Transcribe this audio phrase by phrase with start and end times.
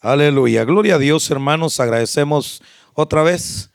[0.00, 0.64] Aleluya.
[0.64, 1.80] Gloria a Dios, hermanos.
[1.80, 2.62] Agradecemos
[2.94, 3.70] otra vez.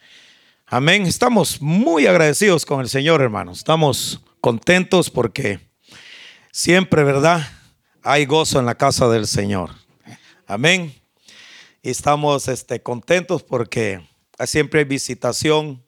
[0.66, 1.06] Amén.
[1.06, 3.58] Estamos muy agradecidos con el Señor, hermanos.
[3.58, 5.60] Estamos contentos porque
[6.50, 7.46] siempre, ¿verdad?
[8.04, 9.72] Hay gozo en la casa del Señor.
[10.48, 10.96] Amén.
[11.82, 14.08] Y estamos este, contentos porque
[14.46, 15.84] siempre hay visitación.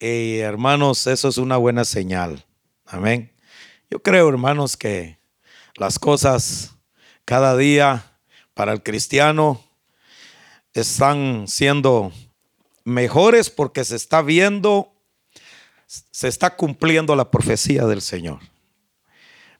[0.00, 2.46] Y hermanos, eso es una buena señal.
[2.86, 3.30] Amén.
[3.90, 5.18] Yo creo, hermanos, que
[5.76, 6.76] las cosas
[7.26, 8.13] cada día
[8.54, 9.62] para el cristiano
[10.72, 12.12] están siendo
[12.84, 14.92] mejores porque se está viendo,
[15.86, 18.40] se está cumpliendo la profecía del Señor.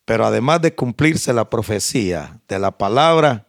[0.04, 3.46] Pero además de cumplirse la profecía de la palabra,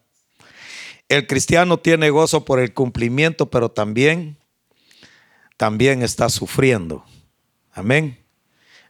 [1.10, 4.38] el cristiano tiene gozo por el cumplimiento, pero también,
[5.58, 7.06] también está sufriendo.
[7.74, 8.24] Amén.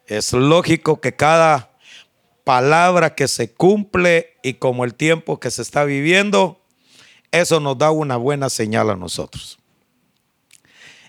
[0.06, 1.75] Es lógico que cada
[2.46, 6.62] palabra que se cumple y como el tiempo que se está viviendo,
[7.32, 9.60] eso nos da una buena señal a nosotros.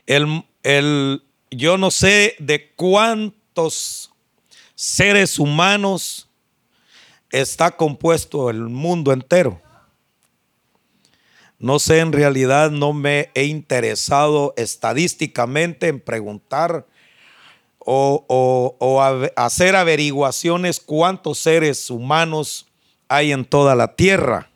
[0.07, 4.11] El, yo no sé de cuántos
[4.75, 6.29] seres humanos
[7.31, 9.61] está compuesto el mundo entero.
[11.59, 16.87] No sé, en realidad no me he interesado estadísticamente en preguntar
[17.87, 22.67] o, hacer averiguaciones cuántos seres humanos
[23.09, 24.51] hay en toda la tierra.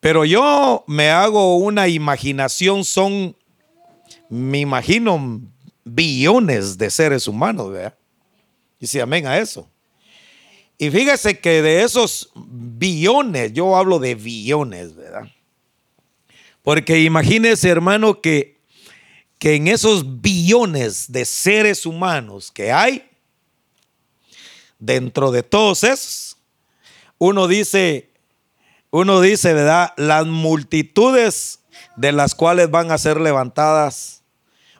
[0.00, 3.36] Pero yo me hago una imaginación, son,
[4.28, 5.40] me imagino,
[5.84, 7.94] billones de seres humanos, ¿verdad?
[8.80, 9.68] Y si amén a eso.
[10.76, 15.30] Y fíjese que de esos billones, yo hablo de billones, ¿verdad?
[16.62, 18.53] Porque imagínese, hermano, que
[19.44, 23.06] que en esos billones de seres humanos que hay,
[24.78, 26.38] dentro de todos esos,
[27.18, 28.08] uno dice,
[28.90, 29.92] uno dice, ¿verdad?
[29.98, 31.60] Las multitudes
[31.94, 34.22] de las cuales van a ser levantadas,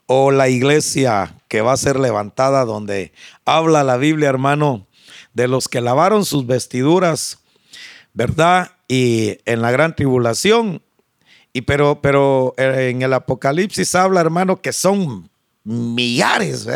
[0.06, 3.12] o la iglesia que va a ser levantada, donde
[3.44, 4.86] habla la Biblia, hermano,
[5.34, 7.38] de los que lavaron sus vestiduras,
[8.14, 8.70] ¿verdad?
[8.88, 10.80] Y en la gran tribulación
[11.56, 15.30] y pero, pero eh, en el Apocalipsis habla, hermano, que son
[15.62, 16.66] millares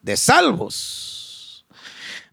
[0.00, 1.66] de salvos.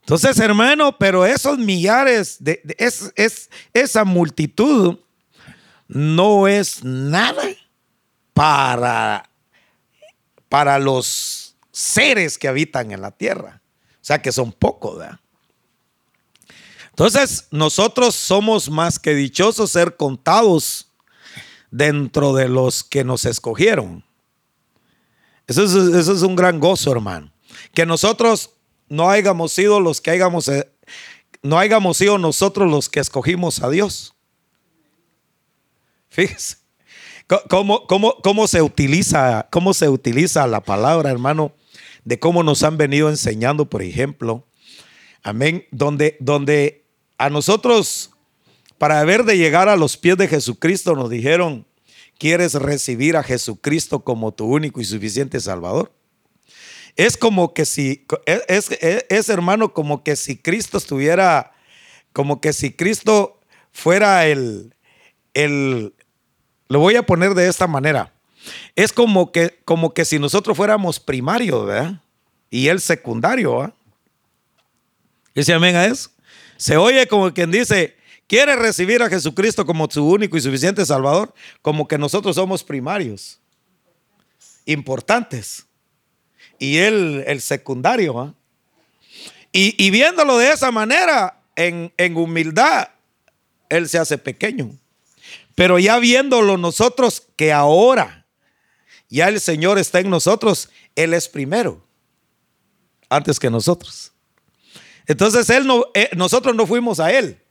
[0.02, 5.00] Entonces, hermano, pero esos millares, de, es, esa multitud
[5.88, 7.44] no es nada
[8.36, 9.28] para,
[10.50, 13.60] para los seres que habitan en la tierra.
[13.96, 15.20] O sea que son pocos, ¿verdad?
[16.90, 20.89] Entonces, nosotros somos más que dichosos ser contados
[21.72, 24.04] dentro de los que nos escogieron.
[25.48, 27.32] Eso es, un gran gozo, hermano.
[27.74, 28.52] Que nosotros
[28.88, 30.70] no hayamos sido los que hayamos, eh,
[31.42, 34.14] no hayamos sido nosotros los que escogimos a Dios.
[36.10, 36.58] Fíjese.
[37.48, 41.54] ¿Cómo, cómo, cómo, se utiliza, ¿Cómo se utiliza la palabra, hermano?
[42.04, 44.48] De cómo nos han venido enseñando, por ejemplo.
[45.22, 45.68] Amén.
[45.70, 46.86] Donde, donde
[47.20, 48.12] a nosotros
[48.80, 51.68] para ver de llegar a los pies de Jesucristo nos dijeron,
[52.18, 55.92] ¿quieres recibir a Jesucristo como tu único y suficiente Salvador?
[56.96, 58.06] Es como que si,
[58.48, 61.52] es, hermano, como que si Cristo estuviera,
[62.14, 63.40] como que si Cristo
[63.72, 64.74] fuera el,
[65.34, 65.94] el,
[66.70, 68.14] lo voy a poner de esta manera.
[68.76, 72.02] Es como que, como que si nosotros fuéramos primarios, ¿verdad?
[72.50, 73.74] Y él secundario, ¿verdad?
[75.36, 76.10] ¿Dice amén a eso?
[76.56, 77.99] Se oye como quien dice,
[78.30, 83.40] quiere recibir a Jesucristo como su único y suficiente Salvador, como que nosotros somos primarios,
[84.66, 85.66] importantes,
[86.60, 88.20] y él el secundario.
[88.20, 88.34] ¿ah?
[89.52, 92.90] Y, viéndolo de esa manera, en, en humildad,
[93.68, 94.72] él se hace pequeño.
[95.56, 98.28] Pero ya viéndolo nosotros, que ahora
[99.10, 101.84] ya el Señor está en nosotros, Él es primero,
[103.10, 104.14] antes que nosotros.
[105.08, 107.42] Entonces él no, eh, nosotros no fuimos a Él,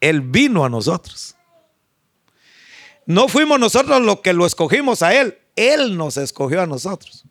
[0.00, 1.36] él vino a nosotros.
[3.06, 7.24] No fuimos nosotros los que lo escogimos a Él, Él nos escogió a nosotros.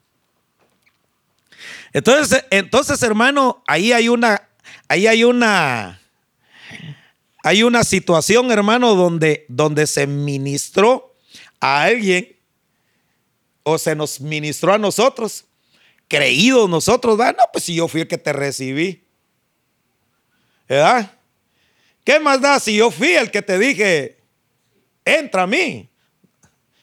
[1.94, 4.50] Entonces, entonces hermano, ahí hay una,
[4.88, 6.02] ahí hay una,
[7.44, 11.16] hay una situación, hermano, donde, donde se ministró
[11.60, 12.36] a alguien
[13.64, 15.46] o se nos ministró a nosotros,
[16.08, 17.38] creídos nosotros, ¿verdad?
[17.38, 19.06] No, pues si yo fui el que te recibí,
[20.68, 21.19] ¿verdad?
[22.10, 24.18] ¿Qué más da si yo fui el que te dije,
[25.06, 25.88] entra a mí?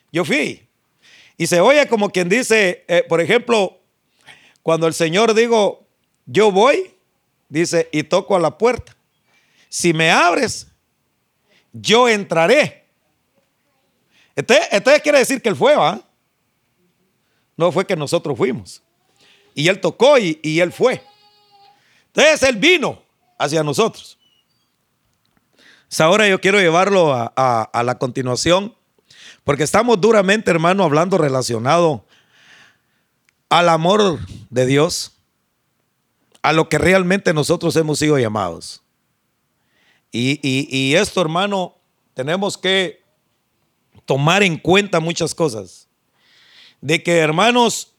[0.09, 0.65] Yo fui.
[1.35, 3.77] Y se oye como quien dice, eh, por ejemplo,
[4.63, 5.85] cuando el Señor digo,
[6.25, 6.93] yo voy,
[7.49, 8.95] dice, y toco a la puerta.
[9.67, 10.67] Si me abres,
[11.73, 12.85] yo entraré.
[14.33, 16.01] Entonces, quiere decir que él fue, ¿va?
[17.57, 18.81] No fue que nosotros fuimos.
[19.53, 21.03] Y él tocó y, él fue.
[22.13, 23.03] Entonces él vino
[23.37, 24.16] hacia nosotros.
[25.99, 28.75] Ahora yo quiero llevarlo a, la continuación,
[29.43, 32.05] porque estamos duramente, hermano, hablando relacionado
[33.49, 34.19] al amor
[34.49, 35.13] de Dios,
[36.41, 38.81] a lo que realmente nosotros hemos sido llamados.
[40.11, 41.75] Y, esto, hermano,
[42.13, 43.03] tenemos que
[44.05, 45.87] tomar en cuenta muchas cosas.
[46.81, 47.93] De que, hermanos,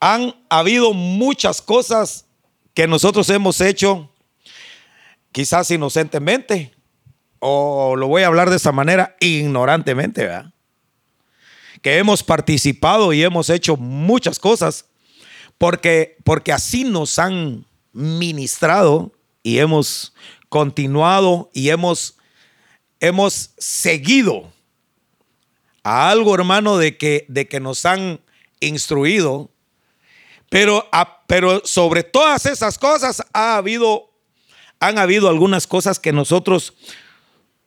[0.00, 2.26] han habido muchas cosas
[2.74, 4.10] que nosotros hemos hecho,
[5.32, 6.74] quizás inocentemente,
[7.38, 10.52] o lo voy a hablar de esta manera, ignorantemente, ¿verdad?
[11.82, 14.86] Que hemos participado y hemos hecho muchas cosas
[15.56, 19.12] porque, porque así nos han ministrado
[19.42, 20.14] y hemos
[20.48, 22.16] continuado y hemos,
[22.98, 24.52] hemos seguido
[25.82, 28.20] a algo, hermano, de que, de que nos han
[28.60, 29.50] instruido.
[30.48, 30.88] Pero,
[31.26, 34.09] pero sobre todas esas cosas ha habido,
[34.80, 36.74] han habido algunas cosas que nosotros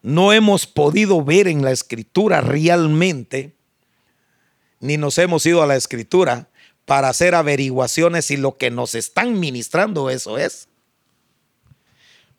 [0.01, 3.55] no hemos podido ver en la escritura realmente,
[4.79, 6.49] ni nos hemos ido a la escritura
[6.85, 10.67] para hacer averiguaciones si lo que nos están ministrando eso es.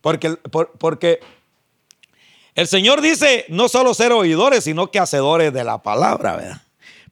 [0.01, 1.19] Porque,
[2.55, 6.63] el Señor dice no solo ser oidores, sino que hacedores de la palabra, ¿verdad?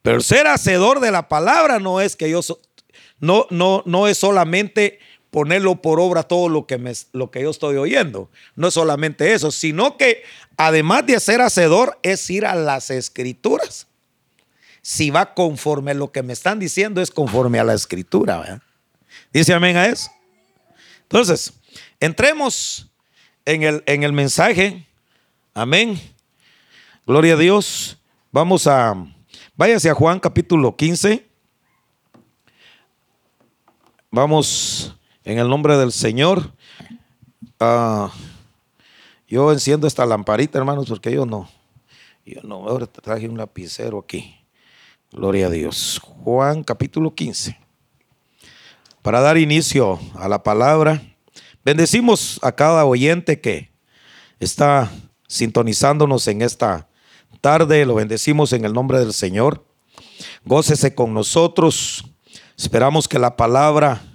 [0.03, 2.41] Pero ser hacedor de la palabra no es que yo
[3.19, 4.99] no, no, no es solamente
[5.33, 8.29] ponerlo por obra todo lo que, me, lo que yo estoy oyendo.
[8.55, 10.23] No es solamente eso, sino que
[10.55, 13.87] además de ser hacedor es ir a las escrituras.
[14.81, 18.39] Si va conforme a lo que me están diciendo, es conforme a la escritura.
[18.39, 18.61] ¿verdad?
[19.33, 20.09] Dice amén a eso.
[21.01, 21.53] Entonces,
[22.03, 22.91] Entremos
[23.45, 24.85] en el, en el mensaje.
[25.53, 25.97] Amén.
[27.07, 27.97] Gloria a Dios.
[28.29, 28.93] Vamos a,
[29.55, 31.25] váyase a Juan capítulo 15.
[34.11, 34.93] Vamos
[35.25, 36.53] en el nombre del Señor.
[37.59, 38.11] Ah,
[39.27, 41.49] yo enciendo esta lamparita, hermanos, porque yo no,
[42.25, 44.35] yo no, ahora traje un lapicero aquí.
[45.11, 46.01] Gloria a Dios.
[46.23, 47.57] Juan capítulo 15.
[49.01, 51.01] Para dar inicio a la palabra.
[51.63, 53.69] Bendecimos a cada oyente que
[54.39, 54.91] está
[55.27, 56.87] sintonizándonos en esta
[57.41, 57.85] tarde.
[57.85, 59.63] Lo bendecimos en el nombre del Señor.
[60.45, 62.05] Gócese con nosotros.
[62.57, 64.12] Esperamos que la palabra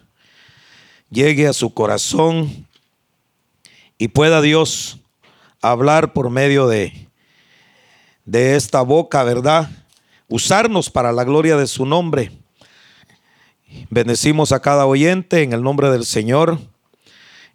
[1.10, 2.66] llegue a su corazón
[3.96, 4.98] y pueda Dios
[5.60, 7.08] hablar por medio de,
[8.24, 9.70] de esta boca, ¿verdad?
[10.28, 12.30] Usarnos para la gloria de su nombre.
[13.90, 16.58] Bendecimos a cada oyente en el nombre del Señor.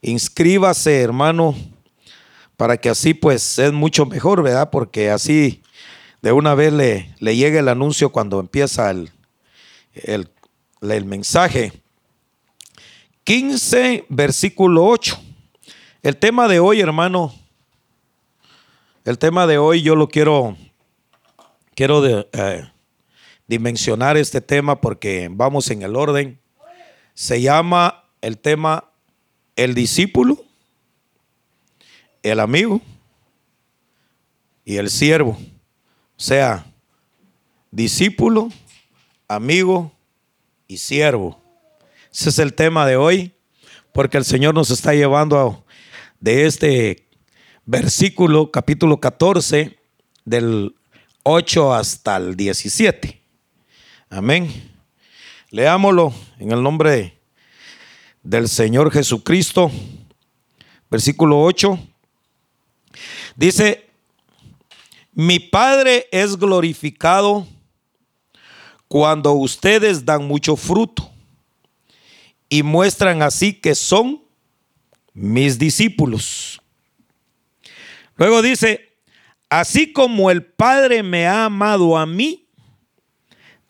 [0.02, 1.56] Inscríbase, hermano,
[2.58, 4.70] para que así pues es mucho mejor, ¿verdad?
[4.70, 5.62] Porque así
[6.22, 9.12] de una vez le, le llega el anuncio cuando empieza el,
[9.94, 10.30] el,
[10.82, 11.83] el mensaje.
[13.24, 15.18] 15, versículo 8.
[16.02, 17.34] El tema de hoy, hermano,
[19.06, 20.58] el tema de hoy yo lo quiero,
[21.74, 22.70] quiero de, eh,
[23.48, 26.40] dimensionar este tema porque vamos en el orden.
[27.14, 28.90] Se llama el tema
[29.56, 30.44] el discípulo,
[32.24, 32.82] el amigo
[34.66, 35.38] y el siervo.
[36.18, 36.66] O sea,
[37.72, 38.50] discípulo,
[39.28, 39.92] amigo
[40.68, 41.43] y siervo.
[42.14, 43.34] Ese es el tema de hoy,
[43.92, 45.66] porque el Señor nos está llevando
[46.20, 47.08] de este
[47.66, 49.80] versículo, capítulo 14,
[50.24, 50.76] del
[51.24, 53.20] 8 hasta el 17.
[54.12, 54.72] Amén.
[55.50, 57.20] Leámoslo en el nombre de
[58.22, 59.72] del Señor Jesucristo,
[60.92, 61.80] versículo 8,
[63.36, 63.90] dice,
[65.14, 67.48] mi Padre es glorificado
[68.88, 71.13] cuando ustedes dan mucho fruto
[72.54, 74.22] y muestran así que son
[75.12, 76.62] mis discípulos.
[78.16, 78.94] Luego dice,
[79.50, 82.48] así como el Padre me ha amado a mí,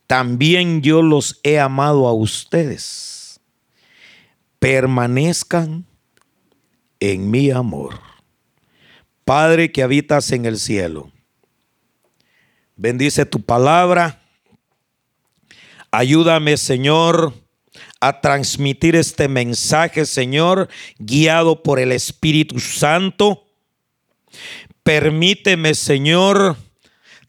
[0.05, 3.39] también yo los he amado a ustedes
[4.59, 5.85] permanezcan
[6.99, 8.01] en mi amor.
[9.23, 11.09] Padre que habitas en el cielo,
[12.75, 14.21] bendice tu palabra.
[15.89, 17.42] Ayúdame, Señor,
[18.07, 23.45] a transmitir este mensaje, Señor, guiado por el Espíritu Santo.
[24.83, 26.57] Permíteme, Señor,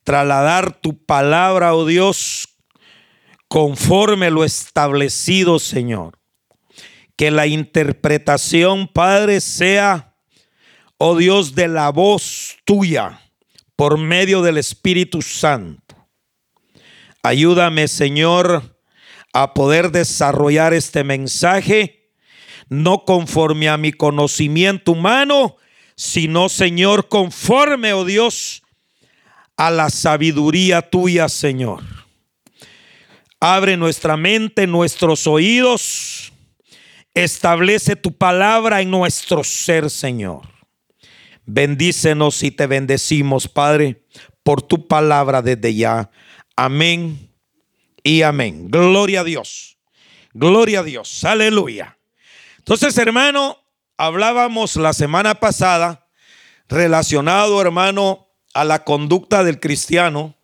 [0.03, 2.49] trasladar tu palabra, oh Dios,
[3.49, 6.19] conforme lo establecido, Señor
[7.17, 10.15] que la interpretación, Padre, sea
[10.99, 13.21] oh Dios, de la voz tuya
[13.77, 15.97] por medio del Espíritu Santo.
[17.23, 18.74] Ayúdame, Señor,
[19.35, 22.09] a poder desarrollar este mensaje,
[22.69, 25.57] no conforme a mi conocimiento humano,
[25.97, 28.63] sino, Señor, conforme, oh Dios,
[29.57, 31.83] a la sabiduría tuya, Señor.
[33.41, 36.33] Abre nuestra mente, nuestros oídos.
[37.13, 40.43] Establece tu palabra en nuestro ser, Señor.
[41.45, 44.05] Bendícenos y te bendecimos, Padre,
[44.45, 46.09] por tu palabra desde ya.
[46.57, 47.34] Amén
[48.05, 48.71] y amén.
[48.71, 49.79] Gloria a Dios.
[50.35, 51.25] Gloria a Dios.
[51.25, 51.99] Aleluya.
[52.59, 53.59] Entonces, hermano,
[53.97, 56.07] hablábamos la semana pasada
[56.69, 60.37] relacionado, hermano, a la conducta del cristiano,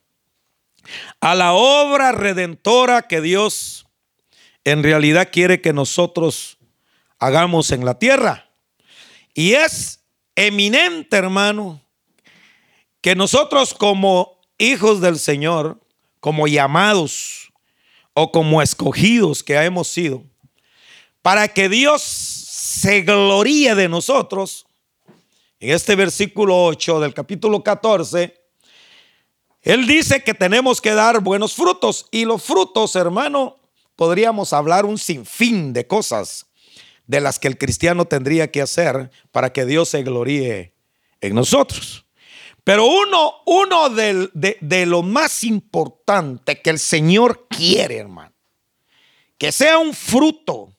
[1.21, 3.87] a la obra redentora que Dios
[4.65, 6.59] en realidad quiere que nosotros
[7.19, 8.51] hagamos en la tierra.
[9.35, 11.83] Y es eminente, hermano,
[13.01, 15.81] que nosotros como hijos del Señor,
[16.21, 17.50] como llamados
[18.23, 20.23] o como escogidos que hemos sido,
[21.23, 24.67] para que Dios se gloríe de nosotros,
[25.59, 28.39] en este versículo 8 del capítulo 14,
[29.63, 33.59] él dice que tenemos que dar buenos frutos y los frutos, hermano,
[33.97, 36.47] podríamos hablar un sinfín de cosas
[37.07, 40.75] de las que el cristiano tendría que hacer para que Dios se gloríe
[41.23, 42.05] en nosotros.
[42.65, 44.29] Pero uno, uno de,
[44.61, 48.35] de lo más importante que el Señor quiere, hermano,
[49.39, 50.77] que sea un fruto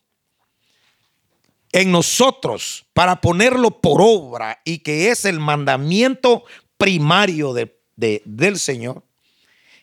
[1.72, 6.44] en nosotros para ponerlo por obra y que es el mandamiento
[6.78, 9.04] primario de, del Señor,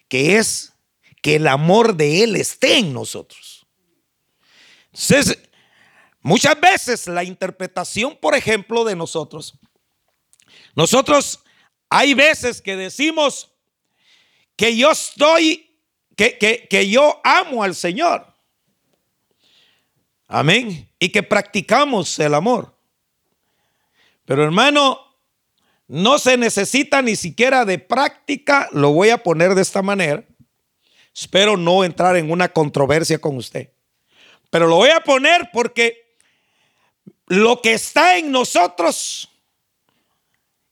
[0.08, 0.72] que es
[1.22, 3.66] que el amor de Él esté en nosotros.
[4.92, 5.38] Entonces,
[6.20, 9.54] muchas veces la interpretación, por ejemplo, de nosotros,
[10.74, 11.40] nosotros
[11.88, 13.52] hay veces que decimos
[14.56, 15.70] que yo estoy,
[16.16, 18.26] que, que, que yo amo al Señor.
[20.26, 20.88] Amén.
[20.98, 22.74] Y que practicamos el amor.
[24.24, 25.00] Pero hermano,
[25.86, 28.68] no se necesita ni siquiera de práctica.
[28.72, 30.22] Lo voy a poner de esta manera.
[31.14, 33.72] Espero no entrar en una controversia con usted.
[34.50, 36.14] Pero lo voy a poner porque
[37.26, 39.30] lo que está en nosotros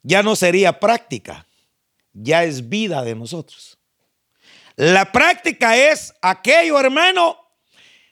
[0.06, 1.48] ya no sería práctica,
[2.12, 3.76] ya es vida de nosotros.
[4.76, 7.36] La práctica es aquello, hermano,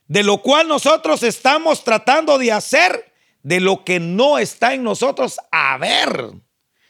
[0.08, 3.12] de lo cual nosotros estamos tratando de hacer,
[3.44, 6.32] de lo que no está en nosotros, a ver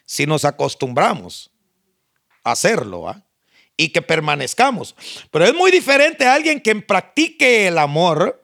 [0.06, 1.50] si nos acostumbramos
[2.42, 3.26] a hacerlo ¿ah?
[3.76, 4.96] y que permanezcamos.
[5.30, 8.42] Pero es muy diferente a alguien que practique el amor,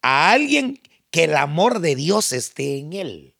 [0.00, 0.80] a alguien
[1.10, 3.31] que el amor de Dios esté en él.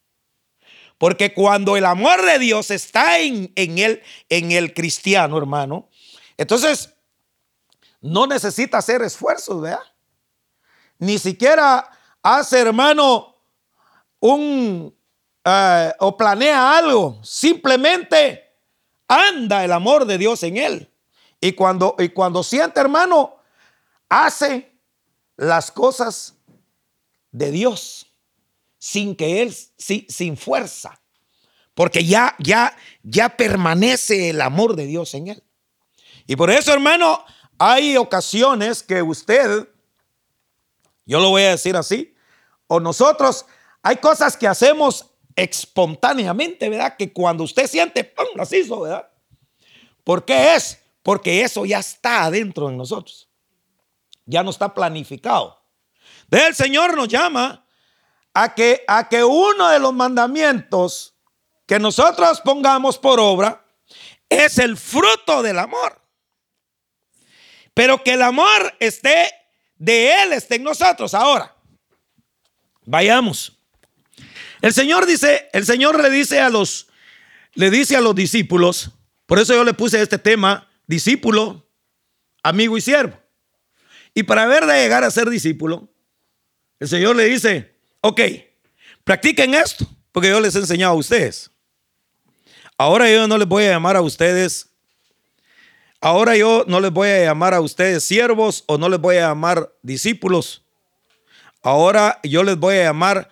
[1.03, 5.89] Porque cuando el amor de Dios está en, en, él, en el cristiano, hermano,
[6.37, 6.95] entonces
[8.01, 9.81] no necesita hacer esfuerzos, ¿verdad?
[10.99, 11.91] ni siquiera
[12.23, 13.35] hace, hermano,
[14.21, 14.97] un
[15.45, 18.55] eh, o planea algo, simplemente
[19.09, 20.95] anda el amor de Dios en él.
[21.41, 23.39] Y cuando, y cuando siente, hermano,
[24.09, 24.73] hace
[25.37, 26.37] las cosas
[27.33, 28.12] de Dios
[28.83, 31.01] sin que él, sin fuerza,
[31.73, 35.45] porque ya, ya, ya permanece el amor de Dios en él.
[36.27, 37.25] Y por eso, hermano,
[37.59, 39.69] hay ocasiones que usted
[41.05, 42.15] yo lo voy a decir así.
[42.67, 43.45] O nosotros,
[43.83, 46.97] hay cosas que hacemos espontáneamente, ¿verdad?
[46.97, 48.27] Que cuando usted siente, ¡pum!
[48.35, 49.09] las hizo, ¿verdad?
[50.05, 50.79] ¿Por qué es?
[51.03, 53.29] Porque eso ya está adentro de nosotros.
[54.25, 55.61] Ya no está planificado.
[56.31, 57.62] El Señor nos llama
[58.35, 61.15] a que, a que uno de los mandamientos
[61.67, 63.65] que nosotros pongamos por obra
[64.29, 66.01] es el fruto del amor.
[67.75, 69.31] Pero que el amor esté
[69.77, 71.15] de Él está en nosotros.
[71.15, 71.55] Ahora,
[72.85, 73.59] vayamos.
[74.61, 76.89] El Señor dice, el Señor le dice a los,
[77.55, 78.91] le dice a los discípulos,
[79.27, 81.67] por eso yo le puse este tema, discípulo,
[82.43, 83.19] amigo y siervo.
[84.15, 85.89] Y para ver de llegar a ser discípulo,
[86.79, 87.72] el Señor le dice,
[88.03, 88.21] ok,
[89.05, 91.51] practiquen esto, porque yo les he enseñado a ustedes.
[92.77, 94.73] Ahora yo no les voy a llamar a ustedes
[96.05, 99.29] Ahora yo no les voy a llamar a ustedes siervos o no les voy a
[99.29, 100.65] llamar discípulos.
[101.63, 103.31] Ahora yo les voy a llamar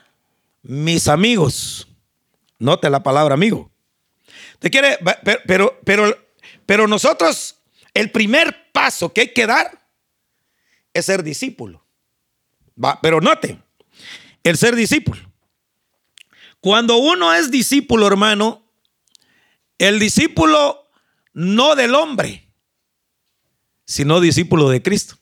[0.62, 1.88] mis amigos.
[2.60, 3.72] Note la palabra amigo.
[4.60, 4.98] ¿Te quiere?
[5.48, 6.16] Pero, pero,
[6.64, 7.56] pero nosotros,
[7.92, 9.84] el primer paso que hay que dar
[10.94, 11.84] es ser discípulo.
[12.82, 13.58] Va, pero note,
[14.44, 15.20] el ser discípulo.
[16.60, 18.70] Cuando uno es discípulo, hermano,
[19.78, 20.88] el discípulo
[21.32, 22.52] no del hombre,
[23.86, 25.16] sino discípulo de Cristo.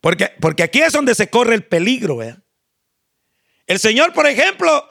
[0.00, 2.18] Porque, porque aquí es donde se corre el peligro.
[3.66, 4.88] El Señor, por ejemplo,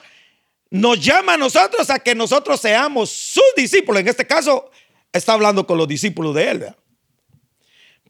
[0.71, 4.01] nos llama a nosotros a que nosotros seamos sus discípulos.
[4.01, 4.71] En este caso,
[5.13, 6.75] está hablando con los discípulos de Él.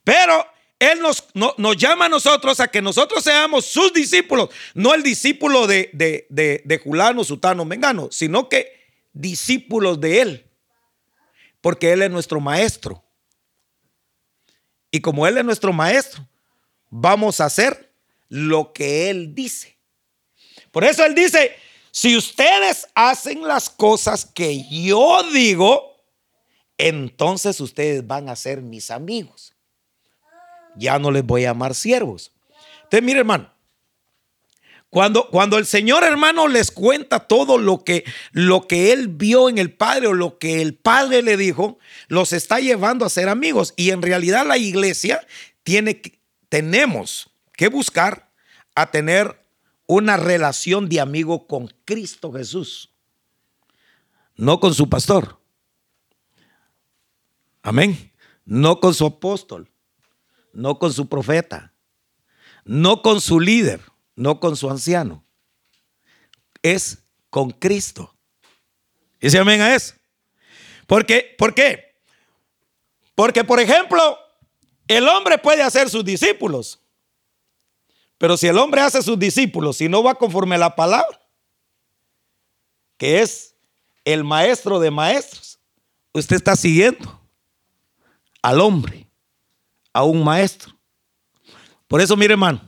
[0.04, 0.48] Pero
[0.80, 5.68] Él nos, nos, llama a nosotros a que nosotros seamos sus discípulos, no el discípulo
[5.68, 8.76] de, de, de, de Julano, Sutano, Mengano, sino que
[9.14, 10.52] discípulos de Él.
[11.62, 13.04] Porque Él es nuestro maestro.
[14.92, 16.28] Y como Él es nuestro maestro,
[16.90, 17.92] vamos a hacer
[18.30, 19.78] lo que Él dice.
[20.72, 21.56] Por eso Él dice,
[21.92, 25.96] si ustedes hacen las cosas que yo digo,
[26.78, 29.55] entonces ustedes van a ser mis amigos.
[30.78, 32.32] Ya no les voy a llamar siervos.
[32.84, 33.52] Entonces, mire hermano,
[34.90, 39.58] cuando, cuando, el Señor hermano les cuenta todo lo que, lo que Él vio en
[39.58, 43.74] el Padre o lo que el Padre le dijo, los está llevando a ser amigos.
[43.76, 45.26] Y en realidad la iglesia
[45.64, 46.02] tiene,
[46.48, 48.32] tenemos que buscar
[48.74, 49.42] a tener
[49.88, 52.92] una relación de amigo con Cristo Jesús,
[54.36, 55.40] no con su pastor.
[57.62, 58.12] Amén.
[58.46, 59.72] No con su apóstol,
[60.56, 61.74] no con su profeta,
[62.64, 63.82] no con su líder,
[64.16, 65.24] no con su anciano.
[66.62, 68.16] Es con Cristo.
[69.20, 69.94] Dice amén a eso.
[70.88, 71.96] Porque, ¿Por qué?
[73.14, 74.18] Porque, por ejemplo,
[74.88, 76.80] el hombre puede hacer sus discípulos.
[78.18, 81.20] Pero si el hombre hace sus discípulos y no va conforme a la palabra,
[82.98, 83.56] que es
[84.06, 85.60] el maestro de maestros,
[86.14, 87.20] usted está siguiendo
[88.42, 89.05] al hombre,
[89.96, 90.78] a un maestro.
[91.88, 92.62] Por eso, mire, hermano,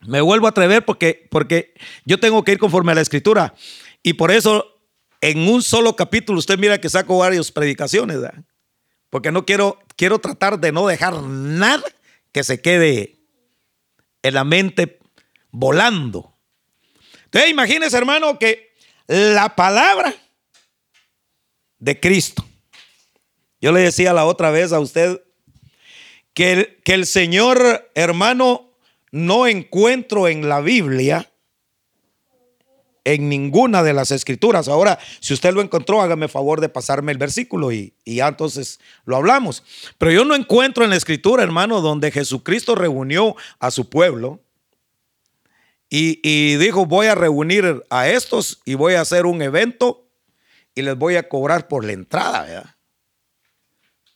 [0.00, 1.72] me vuelvo a atrever porque, porque
[2.04, 3.54] yo tengo que ir conforme a la escritura.
[4.02, 4.80] Y por eso,
[5.20, 8.18] en un solo capítulo, usted mira que saco varias predicaciones,
[9.08, 11.84] porque no quiero, quiero tratar de no dejar nada
[12.32, 13.20] que se quede
[14.24, 14.98] en la mente
[15.52, 16.36] volando.
[17.26, 18.74] Entonces, imagínese, hermano, que
[19.06, 20.12] la palabra
[21.78, 22.44] de Cristo
[23.60, 25.20] yo le decía la otra vez a usted
[26.36, 28.68] que el, que el Señor, hermano,
[29.10, 31.32] no encuentro en la Biblia,
[33.04, 34.68] en ninguna de las escrituras.
[34.68, 39.16] Ahora, si usted lo encontró, hágame favor de pasarme el versículo y, ya entonces lo
[39.16, 39.64] hablamos.
[39.96, 44.42] Pero yo no encuentro en la escritura, hermano, donde Jesucristo reunió a su pueblo
[45.88, 50.06] y, y dijo, voy a reunir a estos y voy a hacer un evento
[50.74, 52.76] y les voy a cobrar por la entrada, ¿verdad?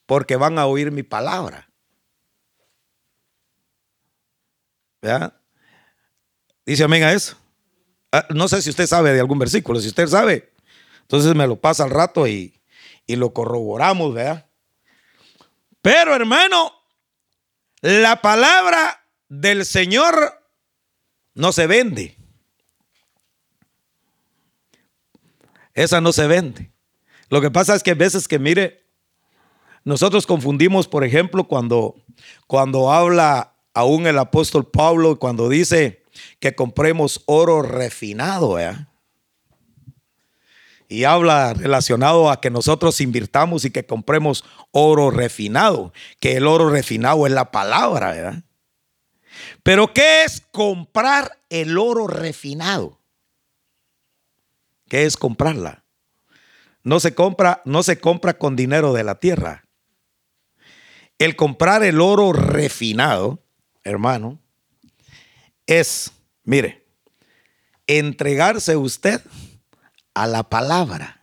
[0.04, 1.69] porque van a oír mi palabra.
[5.00, 5.34] ¿Verdad?
[6.66, 7.36] Dice amén a eso.
[8.12, 9.80] Ah, no sé si usted sabe de algún versículo.
[9.80, 10.52] Si usted sabe,
[11.02, 12.60] entonces me lo pasa al rato y,
[13.06, 14.46] y lo corroboramos, ¿verdad?
[15.82, 16.72] Pero hermano,
[17.80, 20.44] la palabra del Señor
[21.34, 22.16] no se vende.
[25.74, 26.72] Esa no se vende.
[27.28, 28.84] Lo que pasa es que a veces que mire,
[29.84, 31.94] nosotros confundimos, por ejemplo, cuando,
[32.46, 36.02] cuando habla aún el apóstol Pablo, cuando dice
[36.38, 38.58] que compremos oro refinado,
[40.88, 46.68] Y habla relacionado a que nosotros invirtamos y que compremos oro refinado, que el oro
[46.68, 48.42] refinado es la palabra, ¿verdad?
[49.62, 52.98] Pero ¿qué es comprar el oro refinado?
[54.88, 55.84] ¿Qué es comprarla?
[56.82, 59.64] No se compra, no se compra con dinero de la tierra.
[61.18, 63.44] El comprar el oro refinado,
[63.84, 64.38] hermano,
[65.66, 66.10] es,
[66.44, 66.86] mire,
[67.86, 69.20] entregarse usted
[70.14, 71.22] a la palabra.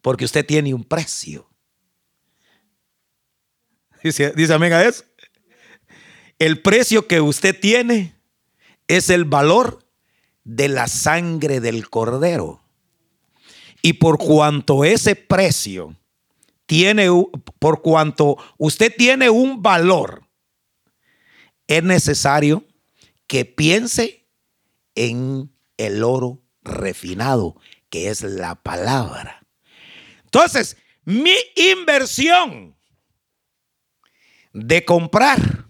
[0.00, 1.48] Porque usted tiene un precio.
[4.02, 5.04] Dice, dice amiga, es.
[6.38, 8.14] El precio que usted tiene
[8.86, 9.86] es el valor
[10.44, 12.62] de la sangre del cordero.
[13.80, 15.96] Y por cuanto ese precio
[16.66, 17.08] tiene,
[17.58, 20.23] por cuanto usted tiene un valor,
[21.66, 22.64] es necesario
[23.26, 24.26] que piense
[24.94, 29.46] en el oro refinado, que es la palabra.
[30.24, 32.76] Entonces, mi inversión
[34.52, 35.66] de comprar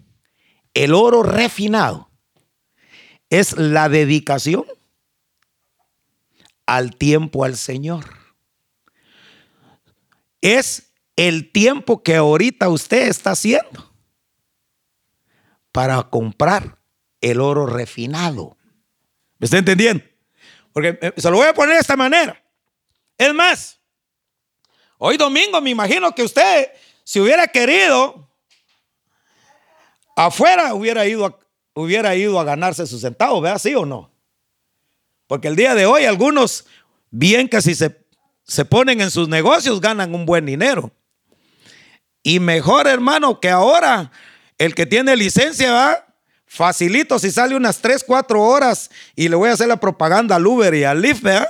[0.74, 2.10] el oro refinado
[3.30, 4.64] es la dedicación
[6.66, 8.24] al tiempo al Señor
[10.44, 13.93] es el tiempo que ahorita usted está haciendo
[15.74, 16.78] para comprar
[17.20, 18.56] el oro refinado.
[19.40, 20.04] ¿Me está entendiendo?
[20.72, 22.40] Porque eh, se lo voy a poner de esta manera.
[23.18, 23.80] Es más,
[24.98, 26.70] hoy domingo me imagino que usted,
[27.02, 28.30] si hubiera querido,
[30.14, 31.38] afuera hubiera ido a,
[31.74, 33.58] hubiera ido a ganarse su centavo, ¿vea?
[33.58, 34.12] ¿Sí o no?
[35.26, 36.66] Porque el día de hoy algunos,
[37.10, 38.06] bien que si se,
[38.44, 40.92] se ponen en sus negocios, ganan un buen dinero.
[42.22, 44.12] Y mejor, hermano, que ahora
[44.58, 46.06] el que tiene licencia va
[46.46, 50.46] facilito si sale unas 3, 4 horas y le voy a hacer la propaganda al
[50.46, 51.48] Uber y al Lyft, ¿verdad?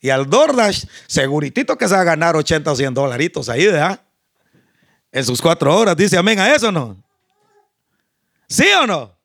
[0.00, 4.00] Y al DoorDash, seguritito que se va a ganar 80 o 100 dolaritos ahí, ¿verdad?
[5.12, 7.02] En sus cuatro horas, dice amén a eso, ¿no?
[8.48, 9.16] ¿Sí o no?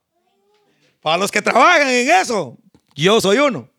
[1.01, 2.57] Para los que trabajan en eso,
[2.95, 3.69] yo soy uno.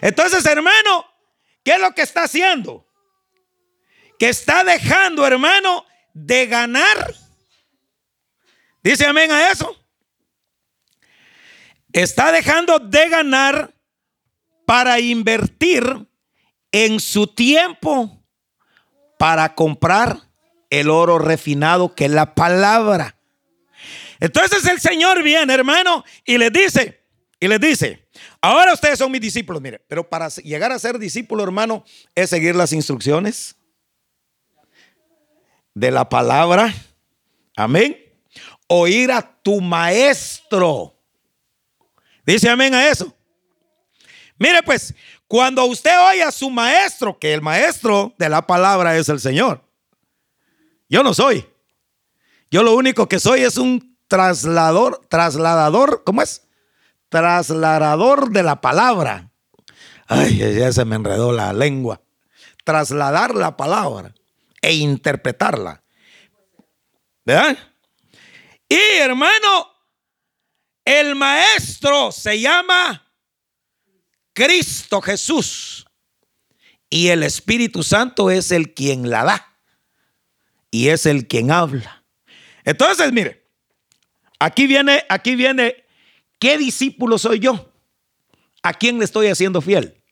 [0.00, 1.06] Entonces, hermano,
[1.62, 2.86] ¿qué es lo que está haciendo?
[4.18, 7.14] Que está dejando, hermano, de ganar.
[8.82, 9.76] Dice amén a eso.
[11.92, 13.74] Está dejando de ganar
[14.64, 16.06] para invertir
[16.72, 18.22] en su tiempo
[19.18, 20.16] para comprar
[20.70, 23.16] el oro refinado que es la palabra.
[24.20, 27.00] Entonces el Señor viene, hermano, y les dice,
[27.40, 28.06] y les dice,
[28.40, 32.54] ahora ustedes son mis discípulos, mire, pero para llegar a ser discípulo, hermano, es seguir
[32.54, 33.56] las instrucciones
[35.74, 36.72] de la palabra.
[37.56, 38.09] Amén.
[38.72, 40.94] Oír a tu maestro.
[42.24, 43.12] Dice amén a eso.
[44.38, 44.94] Mire pues,
[45.26, 49.64] cuando usted oye a su maestro, que el maestro de la palabra es el Señor.
[50.88, 51.44] Yo no soy.
[52.48, 56.46] Yo lo único que soy es un traslador, trasladador, ¿cómo es?
[57.08, 59.32] Trasladador de la palabra.
[60.06, 62.00] Ay, ya se me enredó la lengua.
[62.64, 64.14] Trasladar la palabra
[64.62, 65.82] e interpretarla.
[67.24, 67.58] ¿Verdad?
[68.70, 69.68] Y hermano,
[70.86, 73.12] el maestro se llama
[74.32, 75.84] Cristo Jesús.
[76.88, 79.58] Y el Espíritu Santo es el quien la da.
[80.70, 82.04] Y es el quien habla.
[82.64, 83.40] Entonces, mire,
[84.40, 85.84] Aquí viene, aquí viene,
[86.38, 87.70] ¿qué discípulo soy yo?
[88.62, 90.02] ¿A quién le estoy haciendo fiel?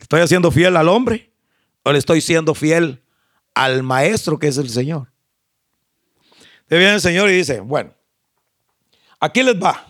[0.00, 1.32] ¿Estoy haciendo fiel al hombre
[1.84, 3.04] o le estoy siendo fiel
[3.54, 5.09] al maestro que es el Señor?
[6.78, 7.92] Viene el Señor y dice, bueno,
[9.18, 9.86] aquí les va.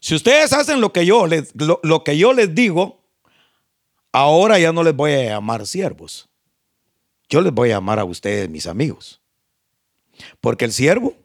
[0.00, 3.04] Si ustedes hacen lo que yo les, lo que yo les digo,
[4.12, 6.28] ahora ya no les voy a llamar siervos.
[7.28, 9.20] Yo les voy a llamar a ustedes mis amigos.
[10.40, 11.16] Porque el siervo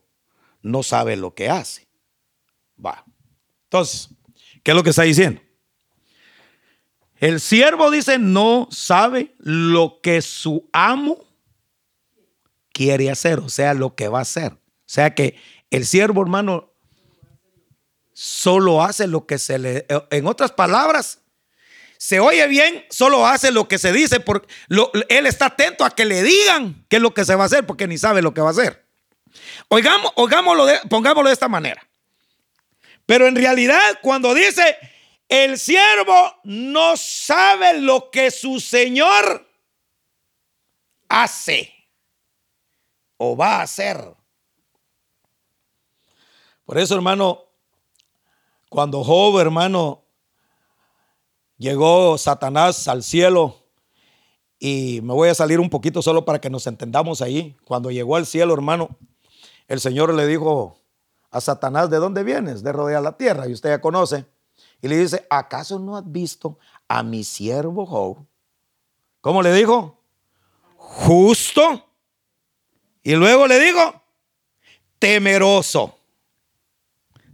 [0.62, 1.88] no sabe lo que hace.
[2.84, 3.04] Va.
[3.66, 4.10] Entonces,
[4.64, 5.42] ¿qué es lo que está diciendo?
[7.18, 11.27] El siervo dice no sabe lo que su amo
[12.78, 14.52] quiere hacer, o sea, lo que va a hacer.
[14.52, 15.36] O sea que
[15.72, 16.72] el siervo, hermano,
[18.14, 19.88] solo hace lo que se le...
[20.12, 21.22] En otras palabras,
[21.98, 24.48] se oye bien, solo hace lo que se dice, porque
[25.10, 27.66] él está atento a que le digan qué es lo que se va a hacer,
[27.66, 28.86] porque ni sabe lo que va a hacer.
[29.70, 31.82] Oigamos, oigámoslo pongámoslo de esta manera.
[33.08, 34.78] Pero en realidad, cuando dice
[35.30, 39.50] el siervo no sabe lo que su señor
[41.10, 41.77] hace
[43.18, 44.16] o va a hacer.
[46.66, 47.44] Por eso, hermano,
[48.70, 50.04] cuando Job, hermano,
[51.58, 53.56] llegó Satanás al cielo,
[54.60, 57.56] y me voy a salir un poquito solo para que nos entendamos ahí.
[57.64, 58.90] Cuando llegó al cielo, hermano,
[59.68, 60.78] el Señor le dijo
[61.30, 62.64] a Satanás, ¿de dónde vienes?
[62.64, 64.26] De rodear la tierra, y usted ya conoce.
[64.82, 68.26] Y le dice, ¿acaso no has visto a mi siervo Job?
[69.22, 70.02] ¿Cómo le dijo?
[70.76, 71.87] Justo.
[73.08, 74.04] Y luego le dijo,
[75.00, 75.98] temeroso.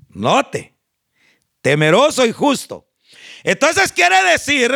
[0.09, 0.77] Note,
[1.63, 2.87] temeroso y justo.
[3.43, 4.71] Entonces quiere decir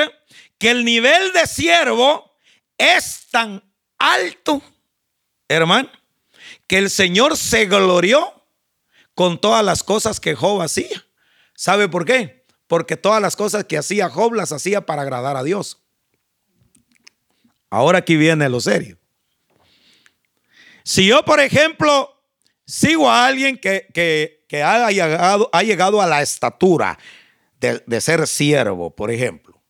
[0.58, 2.36] que el nivel de siervo
[2.80, 3.64] es tan
[4.00, 4.64] alto,
[5.48, 5.88] hermano,
[6.66, 8.34] que el Señor se glorió
[9.14, 11.06] con todas las cosas que Job hacía.
[11.54, 12.44] ¿Sabe por qué?
[12.66, 15.78] Porque todas las cosas que hacía Job las hacía para agradar a Dios.
[17.70, 18.97] Ahora aquí viene lo serio.
[20.88, 22.18] Si yo, por ejemplo,
[22.66, 23.90] sigo a alguien que,
[24.48, 26.98] que, ha, llegado, ha, llegado, a la estatura
[27.60, 29.62] de, de ser siervo, por ejemplo,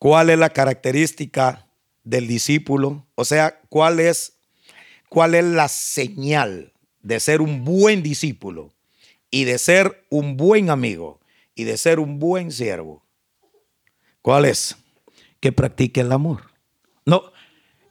[0.00, 1.68] ¿cuál es la característica
[2.02, 3.06] del discípulo?
[3.14, 4.32] O sea, ¿cuál es,
[5.08, 8.74] cuál es la señal de ser un buen discípulo
[9.30, 11.20] y de ser un buen amigo
[11.54, 13.06] y de ser un buen siervo?
[14.20, 14.74] ¿Cuál es?
[15.38, 16.47] Que practique el amor.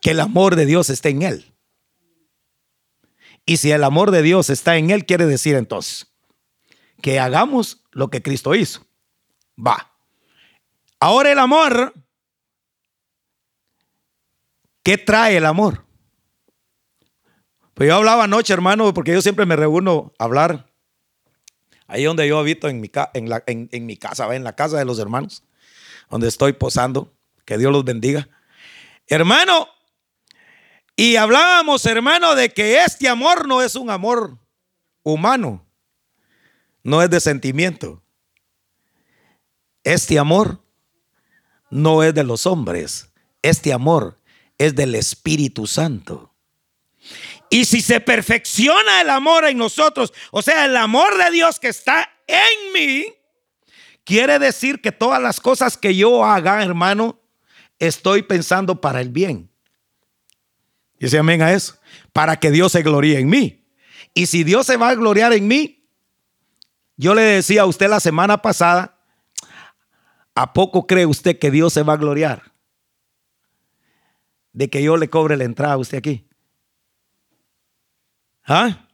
[0.07, 1.53] Que el amor de Dios esté en él.
[3.45, 6.07] Y si el amor de Dios está en él, quiere decir entonces
[7.01, 8.87] que hagamos lo que Cristo hizo.
[9.59, 9.91] Va.
[11.01, 11.93] Ahora el amor,
[14.81, 15.85] ¿qué trae el amor?
[17.73, 20.71] Pues yo hablaba anoche, hermano, porque yo siempre me reúno hablar
[21.85, 24.77] ahí donde yo habito en mi, en, la, en, en mi casa, en la casa
[24.77, 25.43] de los hermanos,
[26.09, 27.13] donde estoy posando.
[27.43, 28.29] Que Dios los bendiga.
[29.07, 29.67] Hermano,
[30.99, 34.39] y hablábamos, hermano, de que este amor no es un amor
[35.03, 35.63] humano,
[36.81, 38.01] no es de sentimiento.
[39.83, 40.59] Este amor
[41.69, 44.19] no es de los hombres, este amor
[44.57, 46.33] es del Espíritu Santo.
[47.51, 51.67] Y si se perfecciona el amor en nosotros, o sea, el amor de Dios que
[51.67, 53.05] está en mí,
[54.03, 57.21] quiere decir que todas las cosas que yo haga, hermano,
[57.77, 59.51] estoy pensando para el bien.
[60.99, 61.77] Dice amén a eso.
[62.13, 63.65] Para que Dios se gloríe en mí.
[64.13, 65.87] Y si Dios se va a gloriar en mí,
[66.95, 68.99] yo le decía a usted la semana pasada,
[70.33, 72.51] ¿a poco cree usted que Dios se va a gloriar?
[74.53, 76.27] De que yo le cobre la entrada a usted aquí.
[78.45, 78.87] ¿Ah?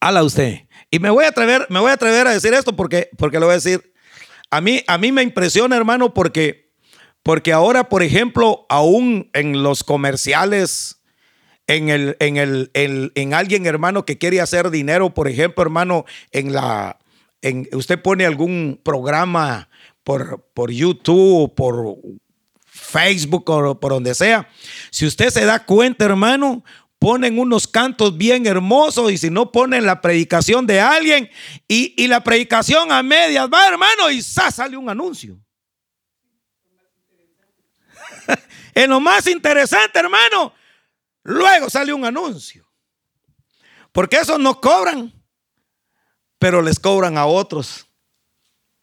[0.00, 0.66] Hala usted.
[0.90, 3.46] Y me voy a atrever, me voy a atrever a decir esto porque, porque lo
[3.46, 3.92] voy a decir.
[4.50, 6.61] A mí, a mí me impresiona, hermano, porque,
[7.22, 11.02] porque ahora, por ejemplo, aún en los comerciales,
[11.66, 16.52] en el, en el, en alguien, hermano, que quiere hacer dinero, por ejemplo, hermano, en
[16.52, 16.98] la,
[17.40, 19.68] en, usted pone algún programa
[20.02, 21.96] por, por YouTube, por
[22.66, 24.48] Facebook o por donde sea.
[24.90, 26.64] Si usted se da cuenta, hermano,
[26.98, 31.28] ponen unos cantos bien hermosos y si no ponen la predicación de alguien
[31.66, 35.38] y, la predicación a medias va hermano y sale un anuncio.
[38.74, 40.52] en lo más interesante hermano,
[41.22, 42.66] luego sale un anuncio.
[43.92, 45.12] Porque esos no cobran,
[46.38, 47.86] pero les cobran a otros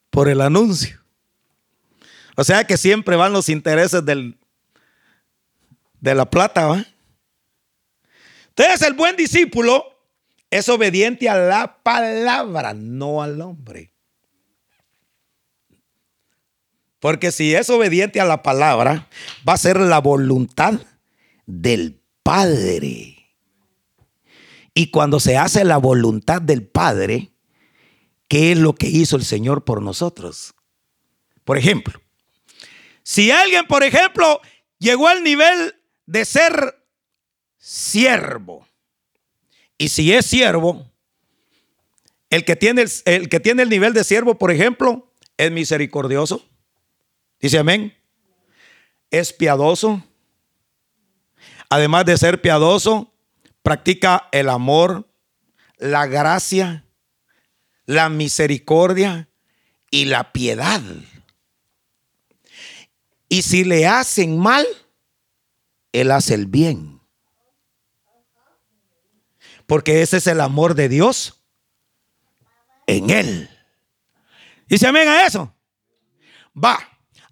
[0.09, 0.99] por el anuncio.
[2.35, 4.37] O sea que siempre van los intereses del,
[5.99, 6.85] de la plata, ¿va?
[8.49, 9.85] Entonces el buen discípulo
[10.49, 13.93] es obediente a la palabra, no al hombre.
[16.99, 19.07] Porque si es obediente a la palabra,
[19.47, 20.73] va a ser la voluntad
[21.45, 23.15] del Padre.
[24.73, 27.31] Y cuando se hace la voluntad del Padre,
[28.27, 30.53] ¿qué es lo que hizo el Señor por nosotros?
[31.43, 31.99] Por ejemplo,
[33.03, 34.41] si alguien, por ejemplo,
[34.77, 36.85] llegó al nivel de ser
[37.57, 38.67] siervo.
[39.77, 40.91] Y si es siervo,
[42.29, 46.45] el que tiene el, el que tiene el nivel de siervo, por ejemplo, es misericordioso.
[47.39, 47.95] Dice amén.
[49.11, 50.03] Es piadoso.
[51.69, 53.13] Además de ser piadoso,
[53.61, 55.07] practica el amor,
[55.77, 56.85] la gracia,
[57.85, 59.29] la misericordia
[59.91, 60.81] y la piedad.
[63.27, 64.65] Y si le hacen mal,
[65.91, 66.99] él hace el bien
[69.69, 71.43] porque ese es el amor de Dios
[72.87, 73.49] en él.
[74.67, 75.55] Dice amén a eso.
[76.57, 76.88] Va.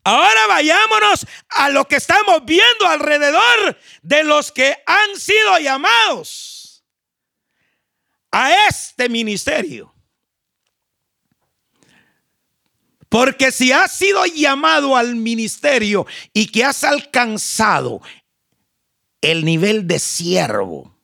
[0.08, 6.82] Ahora vayámonos a lo que estamos viendo alrededor de los que han sido llamados
[8.32, 9.94] a este ministerio.
[13.10, 18.00] Porque si has sido llamado al ministerio y que has alcanzado
[19.20, 20.98] el nivel de siervo,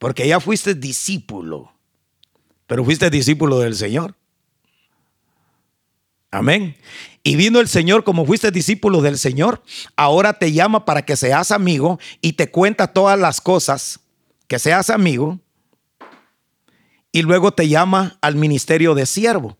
[0.00, 1.72] porque ya fuiste discípulo,
[2.66, 4.16] pero fuiste discípulo del Señor.
[6.32, 6.76] Amén.
[7.22, 9.62] Y vino el Señor como fuiste discípulo del Señor,
[9.96, 14.00] ahora te llama para que seas amigo y te cuenta todas las cosas,
[14.48, 15.40] que seas amigo,
[17.12, 19.56] y luego te llama al ministerio de siervo.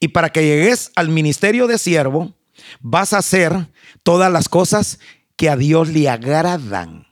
[0.00, 2.34] Y para que llegues al ministerio de siervo,
[2.80, 3.68] vas a hacer
[4.02, 4.98] todas las cosas
[5.36, 7.06] que a Dios le agradan,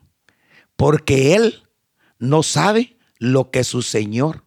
[0.77, 1.62] porque Él
[2.19, 4.45] no sabe lo que su Señor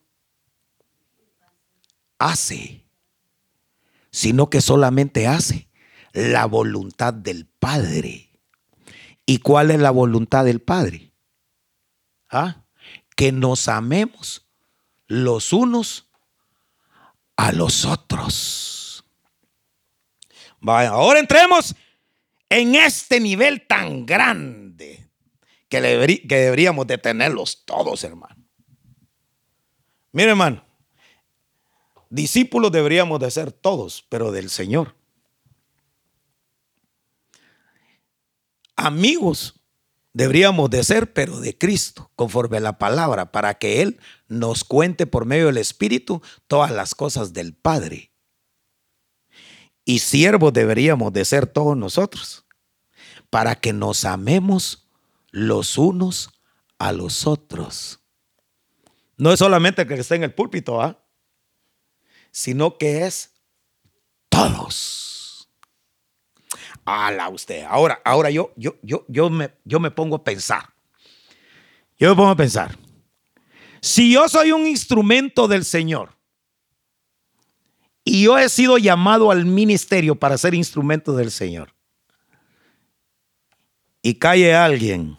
[2.18, 2.84] hace,
[4.12, 5.70] sino que solamente hace
[6.14, 8.30] la voluntad del Padre.
[9.26, 11.14] ¿Y cuál es la voluntad del Padre?
[12.30, 12.64] ¿Ah?
[13.16, 14.48] Que nos amemos
[15.08, 16.10] los unos
[17.36, 19.04] a los otros.
[20.62, 21.76] Vaya, ahora entremos
[22.50, 25.10] en este nivel tan grande
[25.70, 28.44] que, deberíamos de tenerlos todos, hermano.
[30.12, 30.66] Mire, hermano,
[32.10, 34.96] discípulos deberíamos de ser todos, pero del Señor.
[38.76, 39.60] Amigos
[40.14, 45.06] deberíamos de ser, pero de Cristo, conforme a la palabra, para que Él nos cuente
[45.06, 48.12] por medio del Espíritu todas las cosas del Padre.
[49.86, 52.46] Y siervos deberíamos de ser todos nosotros,
[53.30, 54.90] para que nos amemos
[55.32, 56.30] los unos
[56.78, 58.00] a los otros.
[59.18, 61.04] No es solamente que esté en el púlpito, ¿ah?
[62.40, 63.34] Sino que es
[64.30, 65.50] todos.
[66.86, 67.66] Ala usted.
[67.66, 70.74] Ahora, ahora yo, yo, yo, yo, me, yo me pongo a pensar.
[71.98, 72.78] Yo me pongo a pensar.
[73.82, 76.16] Si yo soy un instrumento del Señor
[78.06, 81.76] y yo he sido llamado al ministerio para ser instrumento del Señor
[84.02, 85.18] y cae alguien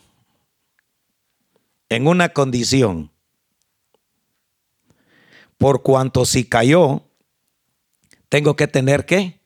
[1.90, 3.10] en una condición
[5.58, 7.09] por cuanto si cayó,
[8.30, 9.40] tengo que tener qué?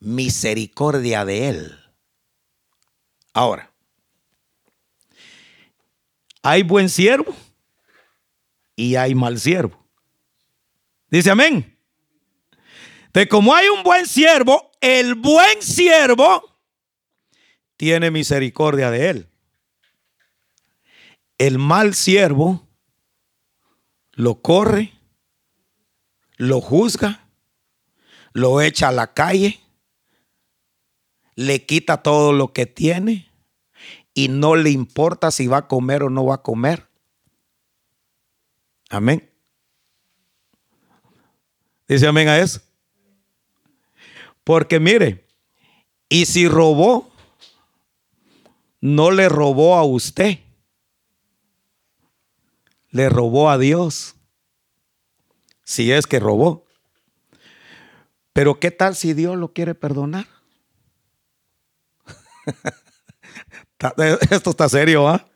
[0.00, 1.78] Misericordia de él.
[3.34, 3.70] Ahora,
[6.42, 7.36] hay buen siervo
[8.74, 9.86] y hay mal siervo.
[11.10, 11.78] Dice amén.
[13.12, 16.58] De como hay un buen siervo, el buen siervo
[17.76, 19.28] tiene misericordia de él.
[21.36, 22.66] El mal siervo
[24.12, 24.92] lo corre,
[26.36, 27.27] lo juzga,
[28.32, 29.60] lo echa a la calle,
[31.34, 33.30] le quita todo lo que tiene
[34.14, 36.88] y no le importa si va a comer o no va a comer.
[38.90, 39.30] Amén.
[41.86, 42.60] Dice amén a eso.
[44.44, 45.26] Porque mire,
[46.08, 47.10] y si robó,
[48.80, 50.38] no le robó a usted
[52.90, 54.14] le robó a Dios.
[55.64, 56.66] Si es que robó.
[58.38, 60.28] Pero ¿qué tal si Dios lo quiere perdonar?
[64.30, 65.26] Esto está serio, ¿ah?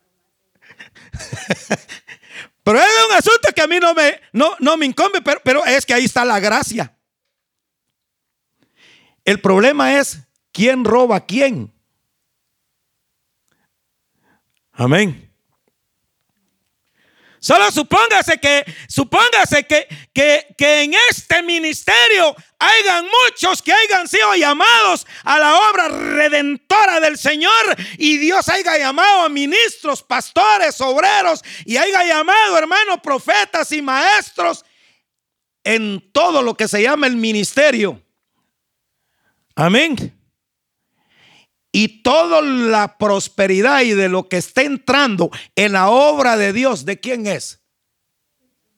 [2.63, 5.65] pero es un asunto que a mí no me, no, no me incumbe, pero, pero
[5.65, 6.97] es que ahí está la gracia.
[9.25, 10.21] El problema es
[10.53, 11.75] quién roba a quién.
[14.71, 15.32] Amén.
[17.43, 24.33] Solo supóngase que, supóngase que, que, que en este ministerio hayan muchos que hayan sido
[24.37, 31.43] llamados a la obra redentora del Señor y Dios haya llamado a ministros, pastores, obreros
[31.65, 34.65] y haya llamado, hermanos, profetas y maestros
[35.65, 38.01] en todo lo que se llama el ministerio.
[39.57, 40.22] Amén
[41.73, 46.85] y toda la prosperidad y de lo que está entrando en la obra de Dios,
[46.85, 47.63] ¿de quién es?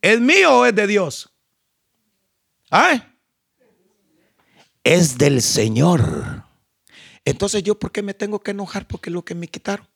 [0.00, 1.34] ¿Es mío o es de Dios?
[2.70, 3.14] ¿Ah?
[4.84, 6.44] Es del Señor.
[7.24, 8.86] Entonces yo, ¿por qué me tengo que enojar?
[8.86, 9.88] Porque lo que me quitaron.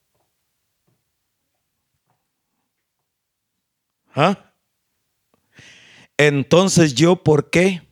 [4.14, 4.52] ¿Ah?
[6.16, 7.82] Entonces yo, ¿por qué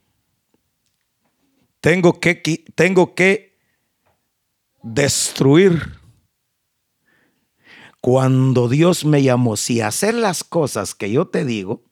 [1.80, 2.34] tengo que,
[2.74, 3.45] tengo que
[4.92, 5.98] destruir.
[8.00, 11.82] Cuando Dios me llamó, si hacer las cosas que yo te digo,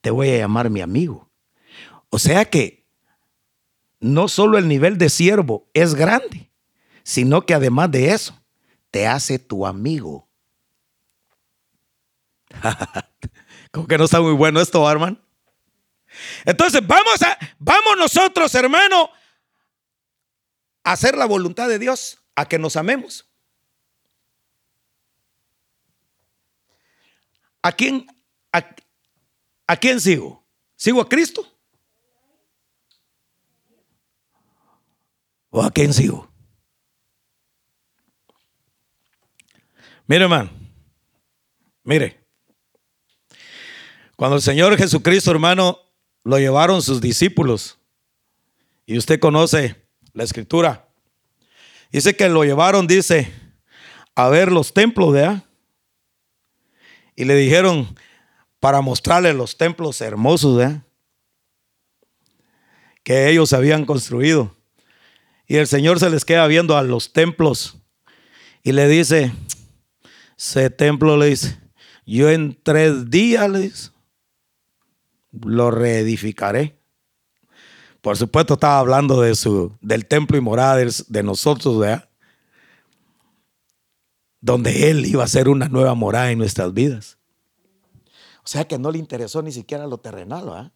[0.00, 1.28] te voy a llamar mi amigo.
[2.10, 2.86] O sea que
[3.98, 6.52] no solo el nivel de siervo es grande,
[7.02, 8.40] sino que además de eso,
[8.92, 10.28] te hace tu amigo.
[13.72, 15.18] Como que no está muy bueno esto, hermano.
[16.44, 19.10] Entonces, vamos a, vamos nosotros, hermano,
[20.86, 23.28] hacer la voluntad de Dios, a que nos amemos.
[27.60, 28.06] ¿A quién,
[28.52, 30.46] a, quién sigo?
[30.76, 31.44] ¿Sigo a Cristo?
[35.50, 36.30] ¿O a quién sigo?
[40.06, 40.50] Mire, hermano,
[41.82, 42.24] mire,
[44.14, 45.80] cuando el Señor Jesucristo, hermano,
[46.22, 47.76] lo llevaron sus discípulos,
[48.84, 49.85] y usted conoce
[50.16, 50.88] la escritura.
[51.92, 53.30] Dice que lo llevaron, dice,
[54.14, 55.44] a ver los templos, ¿verdad?
[57.14, 57.94] Y le dijeron
[58.58, 60.82] para mostrarle los templos hermosos, ¿verdad?
[63.04, 64.56] Que ellos habían construido.
[65.46, 67.76] Y el Señor se les queda viendo a los templos
[68.62, 69.32] y le dice,
[70.36, 71.58] ese templo le dice,
[72.06, 73.92] yo en tres días
[75.30, 76.78] lo reedificaré.
[78.06, 82.08] Por supuesto, estaba hablando de su, del templo y morada de, nosotros, ¿verdad?
[84.40, 87.18] Donde Él iba a hacer una nueva morada en nuestras vidas.
[88.44, 90.72] O sea que no le interesó ni siquiera lo terrenal, ¿verdad?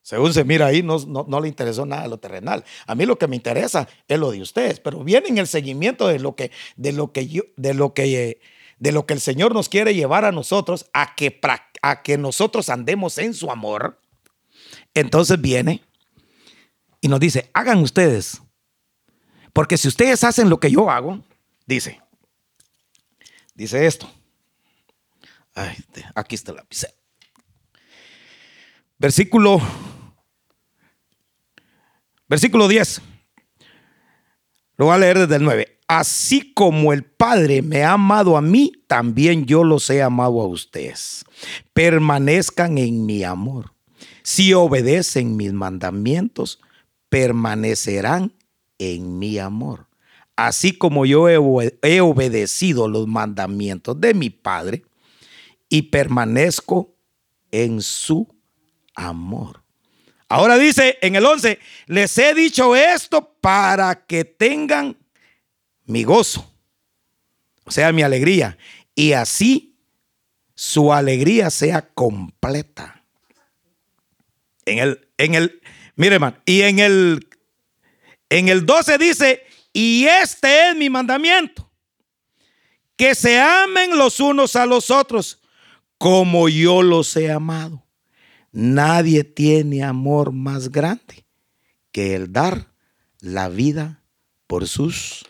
[0.00, 2.64] Según se mira ahí, no, no, le interesó nada lo terrenal.
[2.86, 6.08] A mí lo que me interesa es lo de ustedes, pero viene en el seguimiento
[6.08, 8.40] de lo que, de lo que yo, de lo que,
[8.78, 11.38] de lo que el Señor nos quiere llevar a nosotros, a que,
[11.82, 14.00] a que nosotros andemos en su amor,
[14.94, 15.82] entonces viene
[17.00, 18.40] y nos dice, hagan ustedes.
[19.52, 21.22] Porque si ustedes hacen lo que yo hago,
[21.66, 22.00] dice,
[23.54, 24.10] dice esto.
[26.14, 26.94] aquí está la pizarra.
[28.98, 29.60] Versículo,
[32.26, 33.02] versículo 10.
[34.76, 35.78] Lo voy a leer desde el 9.
[35.86, 40.46] Así como el Padre me ha amado a mí, también yo los he amado a
[40.46, 41.24] ustedes.
[41.74, 43.73] Permanezcan en mi amor.
[44.24, 46.58] Si obedecen mis mandamientos,
[47.10, 48.32] permanecerán
[48.78, 49.86] en mi amor.
[50.34, 51.36] Así como yo he,
[52.00, 54.82] obedecido los mandamientos de mi Padre
[55.68, 56.96] y permanezco
[57.52, 58.26] en su
[58.96, 59.62] amor.
[60.28, 64.96] Ahora dice en el 11, les he dicho esto para que tengan
[65.84, 66.50] mi gozo,
[67.64, 68.56] o sea, mi alegría,
[68.94, 69.76] y así
[70.54, 72.93] su alegría sea completa.
[74.66, 75.60] En el, en el,
[75.96, 77.28] mire, y en el,
[78.28, 79.42] en el 12 dice,
[79.72, 81.70] y este es mi mandamiento,
[82.96, 85.40] que se amen los unos a los otros
[85.98, 87.82] como yo los he amado.
[88.52, 91.24] Nadie tiene amor más grande
[91.90, 92.72] que el dar
[93.20, 94.02] la vida
[94.46, 95.24] por sus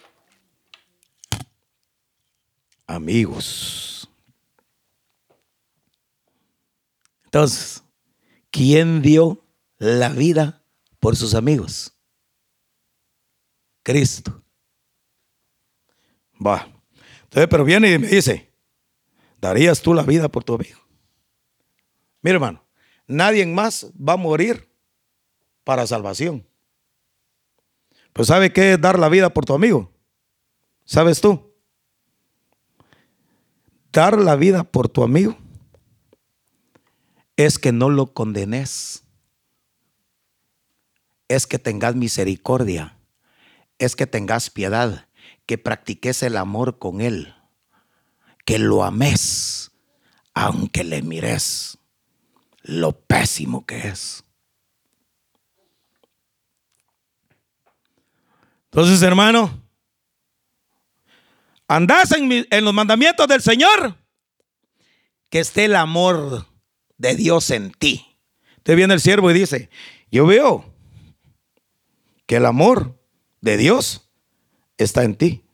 [2.88, 4.08] amigos.
[7.26, 7.83] Entonces,
[8.54, 9.44] ¿quién dio
[9.78, 10.64] la vida
[11.00, 11.92] por sus amigos?
[13.82, 14.44] Cristo.
[16.34, 16.68] Va.
[17.24, 18.52] Entonces, pero viene y me dice,
[19.40, 20.78] ¿darías tú la vida por tu amigo?
[22.22, 22.64] Mira, hermano,
[23.08, 24.70] nadie más va a morir
[25.64, 26.46] para salvación.
[28.12, 29.92] Pues ¿sabe qué es dar la vida por tu amigo?
[30.84, 31.52] ¿Sabes tú?
[33.90, 35.36] Dar la vida por tu amigo
[37.36, 39.04] es que no lo condenes.
[41.28, 42.98] Es que tengas misericordia.
[43.78, 45.08] Es que tengas piedad.
[45.46, 47.34] Que practiques el amor con él.
[48.44, 49.72] Que lo ames.
[50.34, 51.78] Aunque le mires
[52.62, 54.24] lo pésimo que es.
[58.64, 59.62] Entonces, hermano,
[61.68, 63.96] andás en, en, los mandamientos del Señor,
[65.30, 66.46] que esté el amor
[66.98, 68.18] de Dios en ti.
[68.56, 69.70] Entonces viene el siervo y dice,
[70.10, 70.74] yo veo
[72.26, 72.98] que el amor
[73.40, 74.10] de Dios
[74.78, 75.44] está en ti.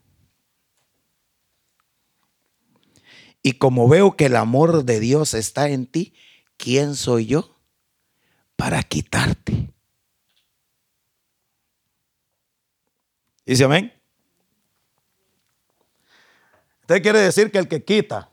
[3.43, 6.13] Y como veo que el amor de Dios está en ti,
[6.57, 7.59] ¿quién soy yo
[8.55, 9.73] para quitarte?
[13.45, 13.91] Dice amén.
[16.81, 18.30] Usted quiere decir que el que quita,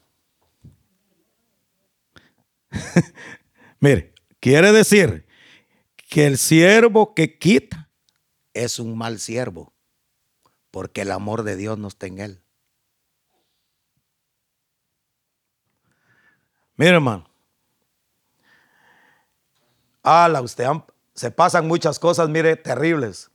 [3.81, 5.27] mire, quiere decir
[6.09, 7.91] que el siervo que quita
[8.55, 9.73] es un mal siervo,
[10.71, 12.43] porque el amor de Dios no está en él.
[16.77, 17.29] Mire, hermano,
[20.03, 20.66] Ala, usted
[21.14, 23.31] se pasan muchas cosas, mire, terribles.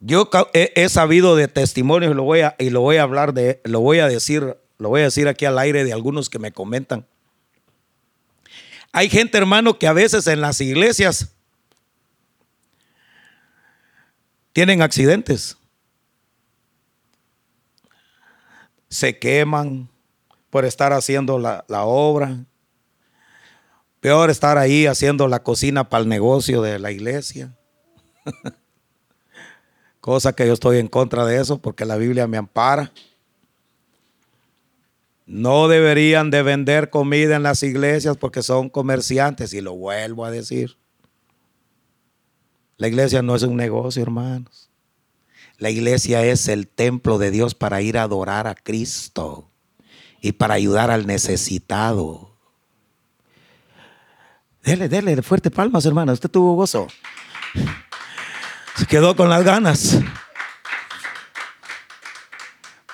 [0.00, 3.60] Yo he, sabido de testimonios y lo voy a, y lo voy a hablar de,
[3.64, 6.52] lo voy a decir, lo voy a decir aquí al aire de algunos que me
[6.52, 7.06] comentan.
[8.98, 11.32] Hay gente, hermano, que a veces en las iglesias
[14.52, 15.56] tienen accidentes.
[18.88, 19.88] Se queman
[20.50, 22.44] por estar haciendo la, obra.
[24.00, 27.56] Peor estar ahí haciendo la cocina para el negocio de la iglesia.
[30.00, 32.90] Cosa que yo estoy en contra de eso porque la Biblia me ampara.
[35.28, 40.30] No deberían de vender comida en las iglesias porque son comerciantes y lo vuelvo a
[40.30, 40.78] decir.
[42.78, 44.70] La iglesia no es un negocio, hermanos.
[45.58, 49.50] La iglesia es el templo de Dios para ir a adorar a Cristo
[50.22, 52.34] y para ayudar al necesitado.
[54.62, 56.14] Dele, dele, fuerte palmas, hermano.
[56.14, 56.88] Usted tuvo gozo.
[58.76, 59.98] Se quedó con las ganas.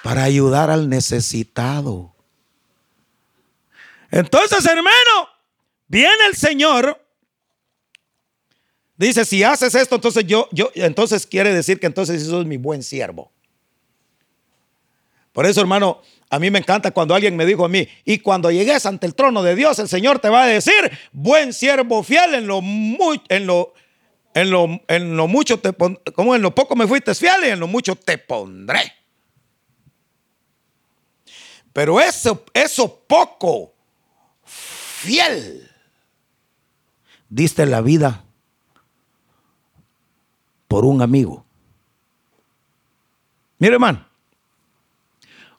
[0.03, 2.14] Para ayudar al necesitado.
[4.15, 5.29] Entonces, hermano,
[5.89, 7.05] viene el Señor.
[8.97, 12.57] Dice, si haces esto, entonces yo, yo, entonces quiere decir que entonces eso es mi
[12.57, 13.33] buen siervo.
[15.33, 16.01] Por eso, hermano,
[16.31, 19.17] a mí me encanta cuando alguien me dijo a mí, y cuando llegues ante el
[19.17, 23.21] trono de Dios, el Señor te va a decir, buen siervo fiel, en lo, muy,
[23.29, 23.75] en lo,
[24.33, 25.73] en lo, en lo mucho te
[26.13, 28.93] como en lo poco me fuiste fiel y en lo mucho te pondré.
[31.73, 33.74] Pero eso, eso poco,
[34.45, 35.71] fiel,
[37.29, 38.25] diste la vida
[40.69, 41.45] por un amigo.
[43.59, 44.07] Mire, hermano,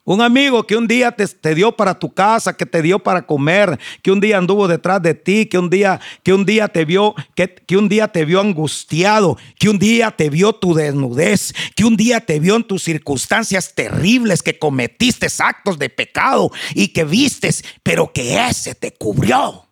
[0.05, 3.79] un amigo que un día te, dio para tu casa, que te dio para comer,
[4.03, 7.15] que un día anduvo detrás de ti, que un día, que un día te vio,
[7.33, 11.85] que, que un día te vio angustiado, que un día te vio tu desnudez, que
[11.85, 17.03] un día te vio en tus circunstancias terribles, que cometiste actos de pecado y que
[17.03, 19.65] vistes, pero que ese te cubrió.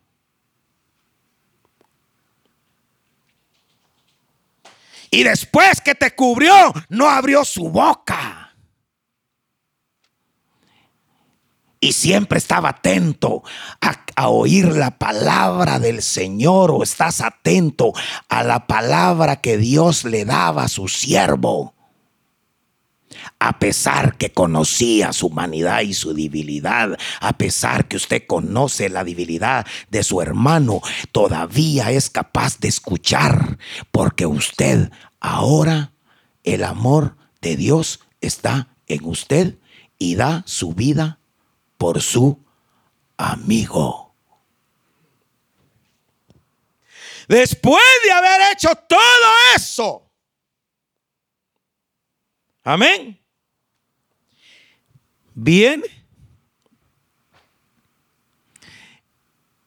[5.11, 8.42] Y después que te cubrió, no abrió su boca.
[11.83, 13.43] Y siempre estaba atento
[14.15, 17.91] a, oír la palabra del Señor o estás atento
[18.29, 21.73] a la palabra que Dios le daba a su siervo.
[23.37, 29.03] A pesar que conocía su humanidad y su debilidad, a pesar que usted conoce la
[29.03, 30.79] debilidad de su hermano,
[31.11, 33.57] todavía es capaz de escuchar,
[33.91, 35.91] porque usted ahora
[36.45, 39.57] el amor de Dios está en usted
[39.97, 41.19] y da su vida
[41.83, 42.39] por su
[43.17, 44.15] amigo.
[47.27, 48.97] Después de haber hecho todo
[49.53, 50.09] eso,
[52.63, 53.19] amén,
[55.33, 55.83] viene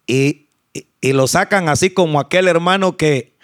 [0.06, 3.36] y, y, lo sacan así como aquel hermano que,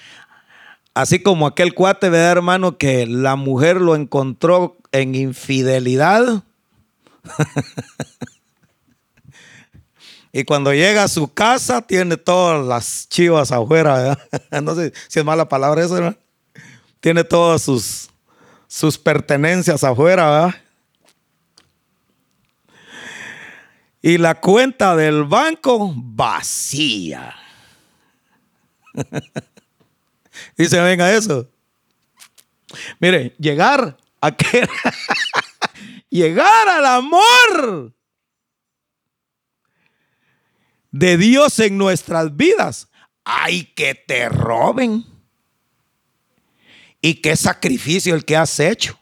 [0.95, 2.79] así como aquel cuate, de hermano?
[2.79, 6.43] Que la mujer lo encontró en infidelidad.
[10.33, 14.19] Y cuando llega a su casa, tiene todas las chivas afuera.
[14.63, 16.17] No sé si es mala palabra eso, ¿verdad?
[17.01, 18.09] Tiene todas sus,
[18.67, 20.55] sus pertenencias afuera, ¿verdad?
[24.01, 27.37] Y la cuenta del banco vacía.
[30.57, 31.47] y se venga eso.
[32.99, 34.67] Mire, llegar a que
[36.11, 37.93] llegar al amor
[40.93, 42.89] de Dios en nuestras vidas,
[43.25, 45.05] hay que te roben.
[47.01, 48.97] ¿Y qué sacrificio el que has hecho?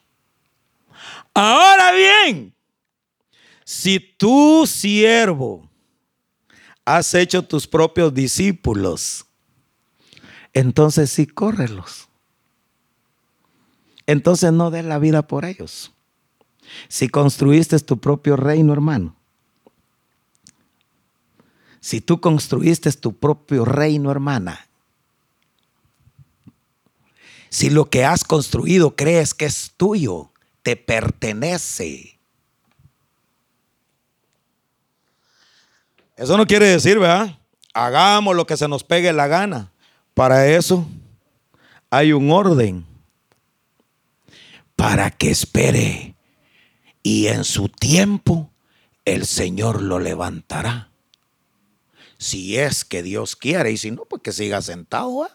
[1.34, 2.54] Ahora bien,
[3.64, 5.70] si tú, siervo,
[6.84, 9.26] has hecho tus propios discípulos,
[10.52, 12.08] entonces sí, córrelos.
[14.06, 15.92] Entonces no des la vida por ellos.
[16.88, 19.19] Si construiste tu propio reino, hermano,
[21.80, 24.68] si tú construiste tu propio reino, hermana,
[27.48, 30.30] si lo que has construido crees que es tuyo,
[30.62, 32.18] te pertenece.
[36.16, 37.38] Eso no quiere decir, ¿verdad?
[37.72, 39.72] Hagamos lo que se nos pegue la gana.
[40.12, 40.86] Para eso
[41.88, 42.84] hay un orden.
[44.76, 46.14] Para que espere.
[47.02, 48.50] Y en su tiempo
[49.06, 50.89] el Señor lo levantará
[52.20, 55.24] si es que Dios quiere, y si no, pues que siga sentado.
[55.24, 55.30] ¿eh?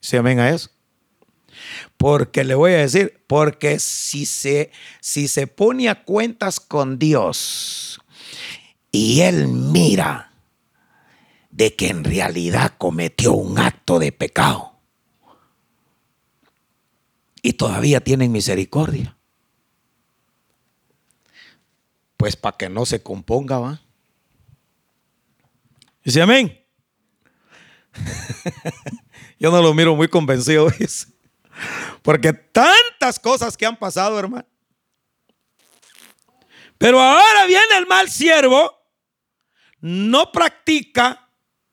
[0.00, 0.70] ¿Sí amén a eso?
[1.96, 8.00] Porque le voy a decir, porque si se, si se pone a cuentas con Dios
[8.90, 10.32] y Él mira
[11.52, 14.80] de que en realidad cometió un acto de pecado
[17.40, 19.16] y todavía tienen misericordia,
[22.16, 23.80] pues para que no se componga, va.
[26.10, 26.60] Dice amén.
[29.38, 30.66] Yo no lo miro muy convencido,
[32.02, 34.44] porque tantas cosas que han pasado, hermano.
[36.78, 38.76] Pero ahora viene el mal siervo,
[39.80, 41.28] no practica,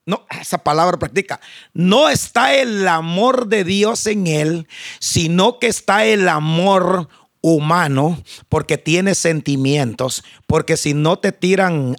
[0.05, 1.41] no, esa palabra practica,
[1.73, 4.67] no está el amor de Dios en él,
[4.99, 7.09] sino que está el amor
[7.41, 11.95] humano, porque tiene sentimientos, porque si no te tiran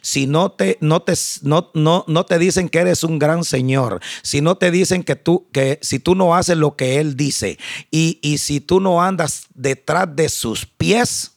[0.00, 4.00] si no te, no te, no, no, no te dicen que eres un gran Señor,
[4.22, 7.58] si no te dicen que tú, que si tú no haces lo que Él dice
[7.90, 11.32] y, y si tú no andas detrás de sus pies,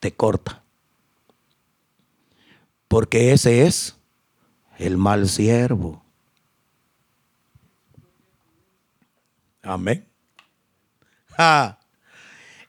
[0.00, 0.62] te corta.
[2.88, 3.96] Porque ese es
[4.78, 6.02] el mal siervo.
[9.62, 10.06] Amén.
[11.38, 11.78] Ah.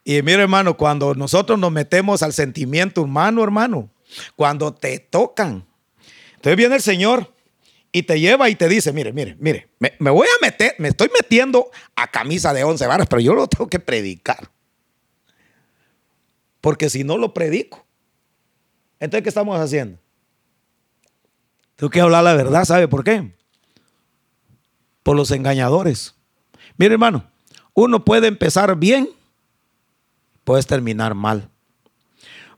[0.03, 3.89] Y mira, hermano, cuando nosotros nos metemos al sentimiento humano, hermano,
[4.35, 5.65] cuando te tocan,
[6.35, 7.33] entonces viene el Señor
[7.91, 11.09] y te lleva y te dice, mire, mire, mire, me, voy a meter, me estoy
[11.13, 14.49] metiendo a camisa de once varas, pero yo lo tengo que predicar.
[16.59, 17.85] porque si no lo predico.
[18.99, 19.99] Entonces, ¿qué estamos haciendo?
[21.75, 23.33] Tengo que hablar la verdad, ¿sabe por qué?
[25.03, 26.15] Por los engañadores.
[26.77, 27.29] Mire, hermano,
[27.73, 29.09] uno puede empezar bien,
[30.43, 31.49] puedes terminar mal.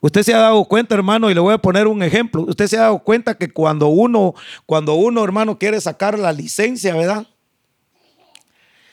[0.01, 2.43] Usted se ha dado cuenta, hermano, y le voy a poner un ejemplo.
[2.43, 6.95] Usted se ha dado cuenta que cuando uno, cuando uno, hermano, quiere sacar la licencia,
[6.95, 7.25] ¿verdad?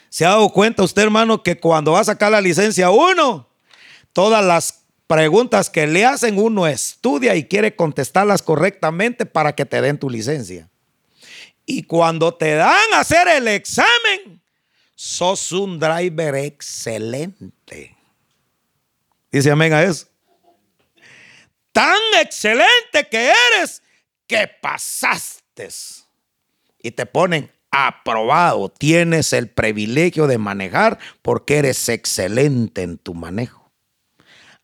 [0.09, 3.49] Se ha dado cuenta usted, hermano, que cuando va a sacar la licencia uno,
[4.12, 9.82] todas las preguntas que le hacen uno estudia y quiere contestarlas correctamente para que te
[9.82, 10.70] den tu licencia.
[11.66, 14.40] Y cuando te dan a hacer el examen,
[14.95, 17.61] sos un driver excelente.
[19.33, 20.12] Dice amén a eso
[21.72, 23.83] tan excelente que eres
[24.26, 25.68] que pasaste.
[26.83, 28.68] Y te ponen aprobado.
[28.68, 33.70] Tienes el privilegio de manejar porque eres excelente en tu manejo.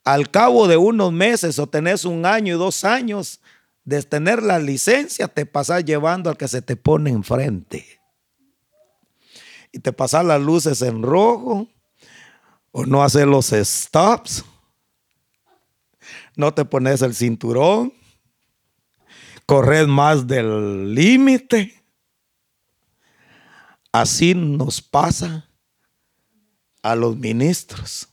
[0.04, 3.40] Al cabo de unos meses o tenés un año y dos años
[3.84, 7.86] de tener la licencia, te pasas llevando al que se te pone enfrente.
[9.72, 11.68] Y te pasas las luces en rojo
[12.72, 14.44] o no hacer los stops
[16.38, 17.92] no te pones el cinturón,
[19.44, 21.82] corres más del límite.
[23.90, 25.50] Así nos pasa
[26.80, 28.08] a los ministros.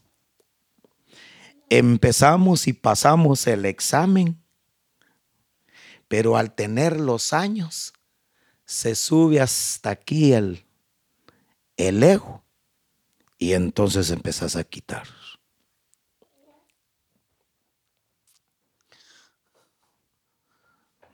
[1.70, 4.42] Empezamos y pasamos el examen,
[6.08, 7.94] pero al tener los años,
[8.66, 10.66] se sube hasta aquí el,
[11.78, 12.44] el ego
[13.38, 15.06] y entonces empezás a quitar.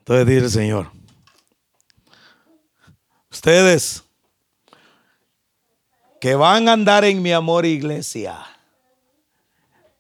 [0.02, 0.92] Entonces dice el Señor,
[3.30, 4.04] ustedes
[6.20, 8.44] que van a andar en mi amor, iglesia,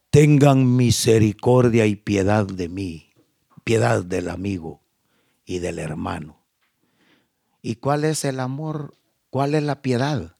[0.09, 3.13] tengan misericordia y piedad de mí,
[3.63, 4.81] piedad del amigo
[5.45, 6.43] y del hermano.
[7.61, 8.95] ¿Y cuál es el amor?
[9.29, 10.35] ¿Cuál es la piedad?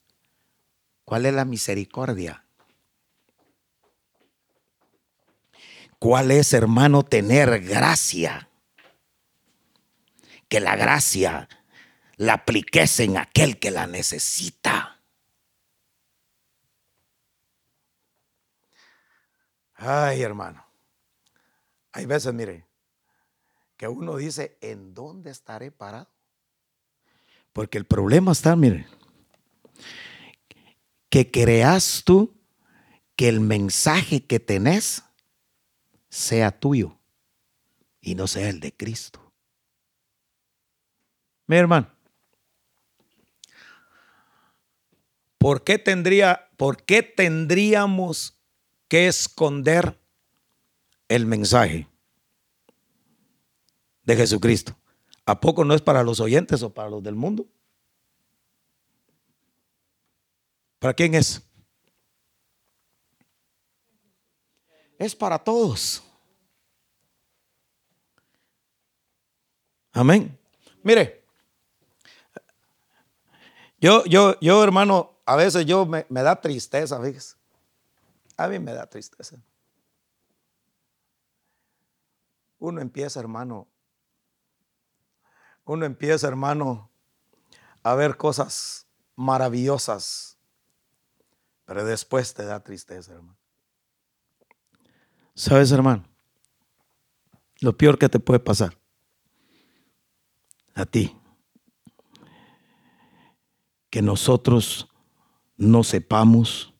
[1.06, 2.46] ¿Cuál es la misericordia?
[6.00, 8.51] ¿Cuál es, hermano, tener gracia?
[10.52, 11.48] Que la gracia
[12.18, 15.02] la apliques en aquel que la necesita.
[19.76, 20.66] Ay, hermano.
[21.94, 22.68] Hay veces, mire,
[23.78, 26.10] que uno dice, ¿en dónde estaré parado?
[27.54, 28.88] Porque el problema está, mire,
[31.10, 32.38] que creas tú
[33.16, 35.02] que el mensaje que tenés
[36.10, 37.00] sea tuyo
[38.02, 39.31] y no sea el de Cristo.
[41.52, 41.86] Mi hermano,
[45.38, 48.40] ¿por qué, tendría, ¿por qué tendríamos
[48.88, 50.00] que esconder
[51.10, 51.90] el mensaje
[54.04, 54.78] de Jesucristo?
[55.26, 57.46] ¿A poco no es para los oyentes o para los del mundo?
[60.80, 61.42] ¿Para quién es?
[64.98, 66.02] Es para todos.
[69.92, 70.40] Amén.
[70.82, 71.21] Mire,
[73.82, 77.36] yo, yo, yo, hermano, a veces yo me, da tristeza, fíjese.
[78.38, 79.42] A mí me da tristeza.
[82.60, 83.68] Uno empieza, hermano,
[85.66, 86.92] uno empieza, hermano,
[87.82, 90.38] a ver cosas maravillosas,
[91.66, 93.38] pero después te da tristeza, hermano.
[95.34, 96.06] ¿Sabes, hermano?
[97.62, 98.78] Lo peor que te puede pasar
[100.76, 101.21] a ti
[103.92, 104.88] que nosotros
[105.58, 106.74] no sepamos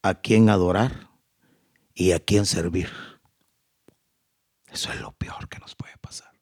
[0.00, 1.10] a quién adorar
[1.92, 2.88] y a quién servir.
[4.72, 6.32] Eso es lo peor que nos puede pasar.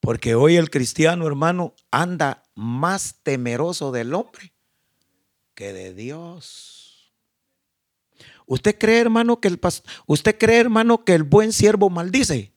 [0.00, 4.52] Porque hoy el cristiano, hermano, anda más temeroso del hombre
[5.54, 7.12] que de Dios.
[8.46, 9.60] ¿Usted cree, hermano, que el
[10.06, 12.52] usted cree, hermano, que el buen siervo maldice?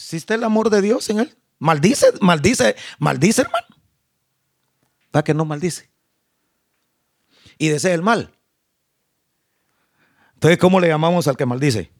[0.00, 1.36] ¿Existe el amor de Dios en él?
[1.58, 3.66] Maldice, maldice, maldice, hermano.
[5.14, 5.90] ¿Va que no maldice?
[7.58, 8.34] Y desea el mal.
[10.32, 11.92] Entonces, ¿cómo le llamamos al que maldice?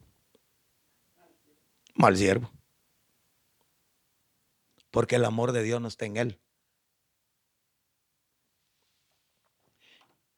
[1.93, 2.51] Mal siervo.
[4.89, 6.41] Porque el amor de Dios no está en él.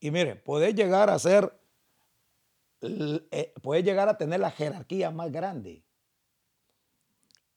[0.01, 1.57] Y mire, puede llegar a ser,
[2.81, 5.85] eh, puede llegar a tener la jerarquía más grande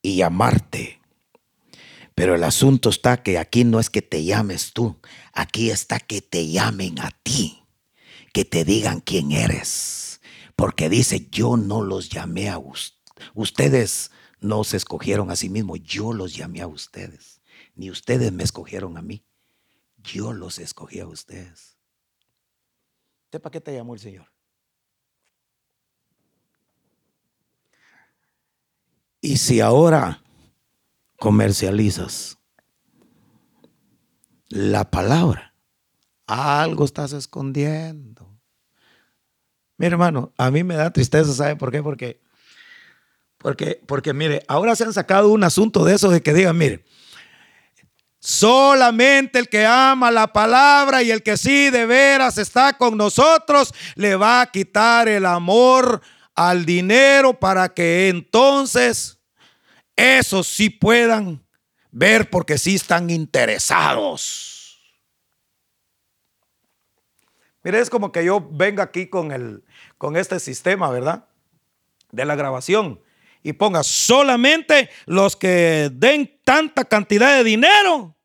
[0.09, 1.01] y amarte.
[2.15, 4.99] Pero el asunto está que aquí no es que te llames tú,
[5.33, 7.63] aquí está que te llamen a ti,
[8.33, 10.19] que te digan quién eres.
[10.55, 12.97] Porque dice, yo no los llamé a ustedes.
[13.33, 17.41] Ustedes no se escogieron a sí mismos, yo los llamé a ustedes.
[17.75, 19.23] Ni ustedes me escogieron a mí,
[19.97, 21.77] yo los escogí a ustedes.
[23.25, 24.36] ¿Usted para qué te llamó el Señor?
[29.21, 30.21] Y si ahora
[31.17, 32.37] comercializas
[34.49, 35.53] la palabra,
[36.27, 38.37] algo estás escondiendo.
[39.77, 41.83] Mi hermano, a mí me da tristeza, ¿sabe por qué?
[41.83, 42.21] Porque,
[43.37, 46.83] porque, porque mire, ahora se han sacado un asunto de eso de que digan, mire,
[48.19, 53.73] solamente el que ama la palabra y el que sí de veras está con nosotros,
[53.95, 56.01] le va a quitar el amor
[56.37, 59.19] al dinero para que entonces
[59.95, 61.43] esos sí puedan
[61.91, 64.79] ver porque sí están interesados.
[67.63, 69.65] Mire, es como que yo venga aquí con, el,
[69.97, 71.27] con este sistema, ¿verdad?
[72.11, 73.01] De la grabación
[73.43, 78.15] y ponga solamente los que den tanta cantidad de dinero.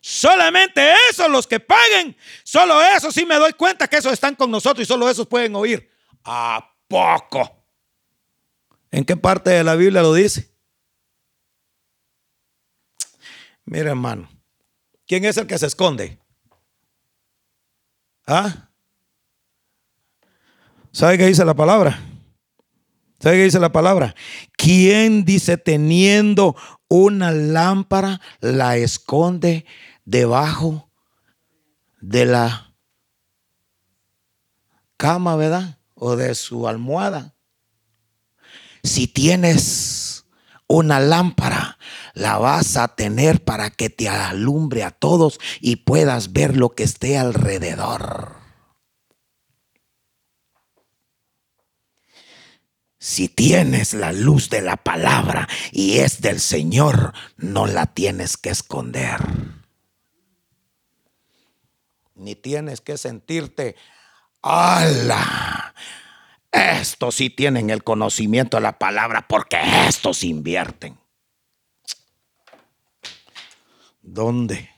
[0.00, 2.16] Solamente esos los que paguen.
[2.44, 5.54] Solo esos sí me doy cuenta que esos están con nosotros y solo esos pueden
[5.56, 5.89] oír.
[6.24, 7.64] ¿A poco?
[8.90, 10.50] ¿En qué parte de la Biblia lo dice?
[13.64, 14.28] Mira, hermano,
[15.06, 16.18] ¿quién es el que se esconde?
[18.26, 18.70] ¿Ah?
[20.92, 22.00] ¿Sabe qué dice la palabra?
[23.20, 24.14] ¿Sabe qué dice la palabra?
[24.56, 26.56] ¿Quién dice teniendo
[26.88, 29.66] una lámpara la esconde
[30.04, 30.90] debajo
[32.00, 32.74] de la
[34.96, 35.79] cama, ¿verdad?
[36.02, 37.34] O de su almohada?
[38.82, 40.24] Si tienes
[40.66, 41.76] una lámpara,
[42.14, 46.84] la vas a tener para que te alumbre a todos y puedas ver lo que
[46.84, 48.36] esté alrededor.
[52.98, 58.48] Si tienes la luz de la palabra y es del Señor, no la tienes que
[58.48, 59.20] esconder.
[62.14, 63.76] Ni tienes que sentirte,
[64.42, 65.74] ¡ala!
[66.50, 70.98] Estos sí tienen el conocimiento de la palabra porque estos invierten.
[74.02, 74.68] ¿Dónde?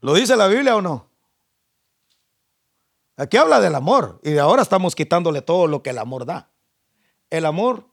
[0.00, 1.10] ¿Lo dice la Biblia o no?
[3.16, 6.50] Aquí habla del amor y ahora estamos quitándole todo lo que el amor da.
[7.30, 7.86] El amor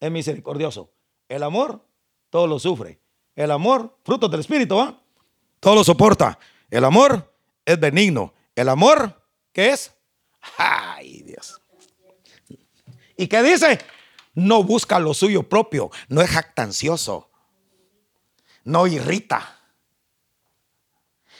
[0.00, 0.92] es misericordioso.
[1.28, 1.84] El amor
[2.30, 3.00] todo lo sufre.
[3.34, 5.00] El amor, fruto del Espíritu, ¿va?
[5.60, 6.38] Todo lo soporta.
[6.70, 8.34] El amor es benigno.
[8.54, 9.18] El amor
[9.58, 9.92] ¿Qué es?
[10.56, 11.60] Ay, Dios.
[13.16, 13.80] ¿Y qué dice?
[14.34, 17.28] No busca lo suyo propio, no es jactancioso,
[18.62, 19.58] no irrita.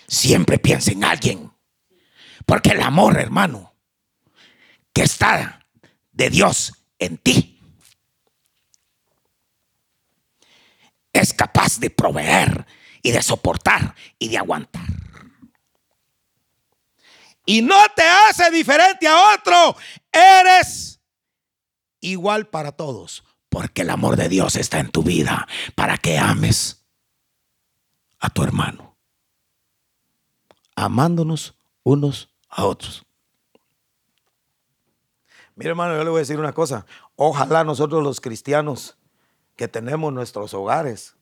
[0.09, 1.53] Siempre piensa en alguien.
[2.45, 3.73] Porque el amor, hermano,
[4.93, 5.65] que está
[6.11, 7.61] de Dios en ti,
[11.13, 12.67] es capaz de proveer
[13.01, 14.89] y de soportar y de aguantar
[17.49, 19.75] y no te hace diferente a otro,
[20.13, 21.01] eres
[21.99, 25.49] igual para todos, porque el amor de Dios está en tu vida.
[25.75, 26.85] Para que ames
[28.19, 28.99] a tu hermano,
[30.77, 33.07] amándonos unos a otros.
[35.55, 36.85] Mira hermano, yo le voy a decir una cosa,
[37.17, 38.99] ojalá nosotros los cristianos
[39.57, 41.17] que tenemos nuestros hogares,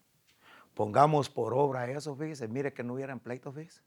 [0.74, 3.80] pongamos por obra eso, fíjese, mire que no hubieran pleitos, fíjese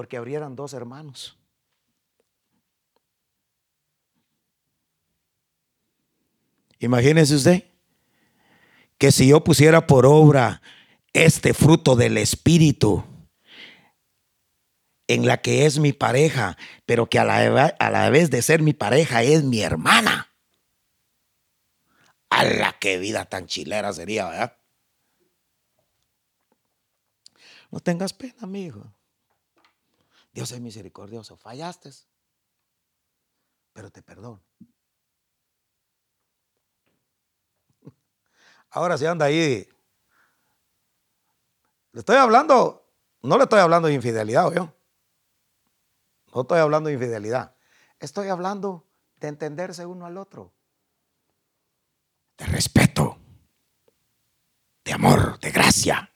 [0.00, 1.38] porque abrieran dos hermanos.
[6.78, 7.64] Imagínese usted
[8.96, 10.62] que si yo pusiera por obra
[11.12, 13.04] este fruto del Espíritu
[15.06, 18.62] en la que es mi pareja, pero que a la, a la vez de ser
[18.62, 20.34] mi pareja es mi hermana.
[22.30, 24.56] A la que vida tan chilera sería, ¿verdad?
[27.70, 28.94] No tengas pena, amigo.
[30.32, 31.36] Dios es misericordioso.
[31.36, 31.90] Fallaste,
[33.72, 34.42] pero te perdono.
[38.70, 39.68] Ahora si anda ahí.
[41.92, 42.88] Le estoy hablando,
[43.22, 44.72] no le estoy hablando de infidelidad, yo.
[46.32, 47.56] No estoy hablando de infidelidad.
[47.98, 50.54] Estoy hablando de entenderse uno al otro.
[52.38, 53.18] De respeto.
[54.84, 56.09] De amor, de gracia.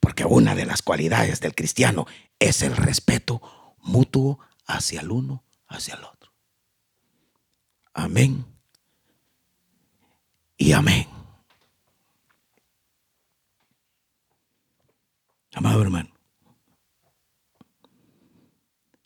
[0.00, 2.06] Porque una de las cualidades del cristiano
[2.38, 3.40] es el respeto
[3.78, 6.32] mutuo hacia el uno, hacia el otro.
[7.94, 8.44] Amén
[10.56, 11.06] y amén.
[15.54, 16.10] Amado hermano,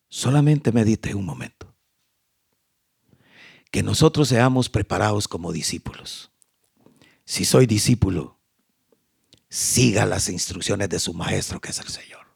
[0.09, 1.75] solamente medite un momento.
[3.73, 6.31] Que nosotros seamos preparados como discípulos.
[7.25, 8.36] Si soy discípulo,
[9.49, 12.27] siga las instrucciones de su maestro que es el Señor.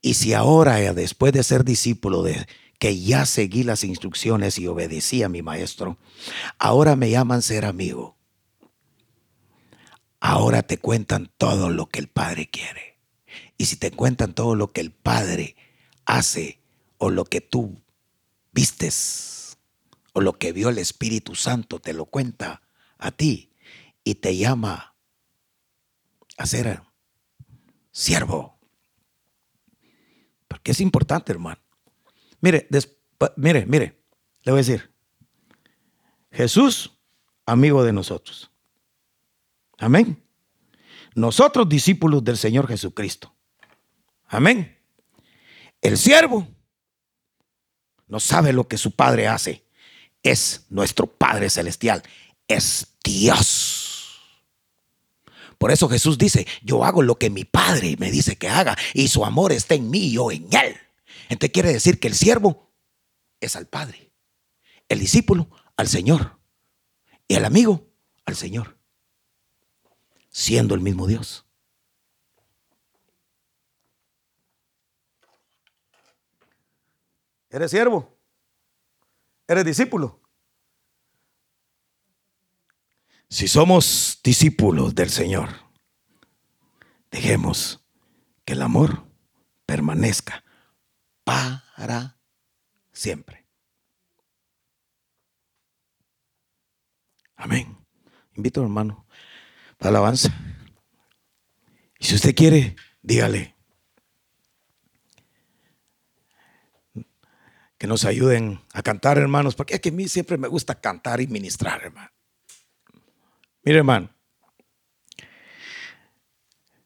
[0.00, 2.46] Y si ahora, después de ser discípulo, de
[2.78, 5.96] que ya seguí las instrucciones y obedecí a mi maestro,
[6.58, 8.16] ahora me llaman ser amigo.
[10.20, 12.98] Ahora te cuentan todo lo que el Padre quiere.
[13.56, 15.56] Y si te cuentan todo lo que el Padre
[16.04, 16.60] hace
[16.98, 17.80] o lo que tú
[18.52, 19.56] vistes
[20.12, 22.62] o lo que vio el Espíritu Santo te lo cuenta
[22.98, 23.53] a ti
[24.04, 24.94] y te llama
[26.36, 26.82] a ser
[27.90, 28.58] siervo.
[30.46, 31.60] Porque es importante, hermano.
[32.40, 32.68] Mire,
[33.36, 34.04] mire, mire,
[34.42, 34.92] le voy a decir,
[36.30, 36.92] Jesús,
[37.46, 38.50] amigo de nosotros.
[39.78, 40.22] Amén.
[41.14, 43.34] Nosotros discípulos del Señor Jesucristo.
[44.26, 44.78] Amén.
[45.80, 46.46] El siervo
[48.08, 49.64] no sabe lo que su Padre hace.
[50.22, 52.02] Es nuestro Padre Celestial.
[52.48, 53.63] Es Dios.
[55.58, 59.08] Por eso Jesús dice, yo hago lo que mi Padre me dice que haga y
[59.08, 60.76] su amor está en mí y yo en Él.
[61.28, 62.70] Entonces quiere decir que el siervo
[63.40, 64.12] es al Padre,
[64.88, 66.38] el discípulo al Señor
[67.28, 67.86] y el amigo
[68.24, 68.78] al Señor,
[70.28, 71.44] siendo el mismo Dios.
[77.50, 78.18] ¿Eres siervo?
[79.46, 80.23] ¿Eres discípulo?
[83.34, 85.48] Si somos discípulos del Señor,
[87.10, 87.84] dejemos
[88.44, 89.08] que el amor
[89.66, 90.44] permanezca
[91.24, 92.16] para
[92.92, 93.44] siempre.
[97.34, 97.76] Amén.
[98.36, 99.04] Invito a hermano
[99.78, 100.32] para alabanza.
[101.98, 103.56] Y si usted quiere, dígale.
[107.78, 111.20] Que nos ayuden a cantar, hermanos, porque es que a mí siempre me gusta cantar
[111.20, 112.13] y ministrar, hermano.
[113.64, 114.10] Mire, hermano.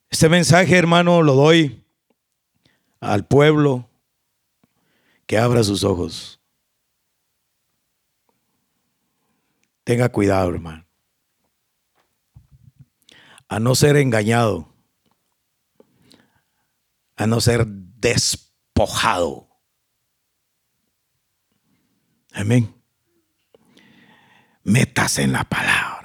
[0.09, 1.85] Este mensaje, hermano, lo doy
[3.01, 3.89] al pueblo
[5.26, 6.41] que abra sus ojos.
[9.85, 10.87] Tenga cuidado, hermano.
[13.49, 14.72] A no ser engañado.
[17.16, 19.49] A no ser despojado.
[22.33, 22.72] Amén.
[24.62, 25.98] Métase en la palabra.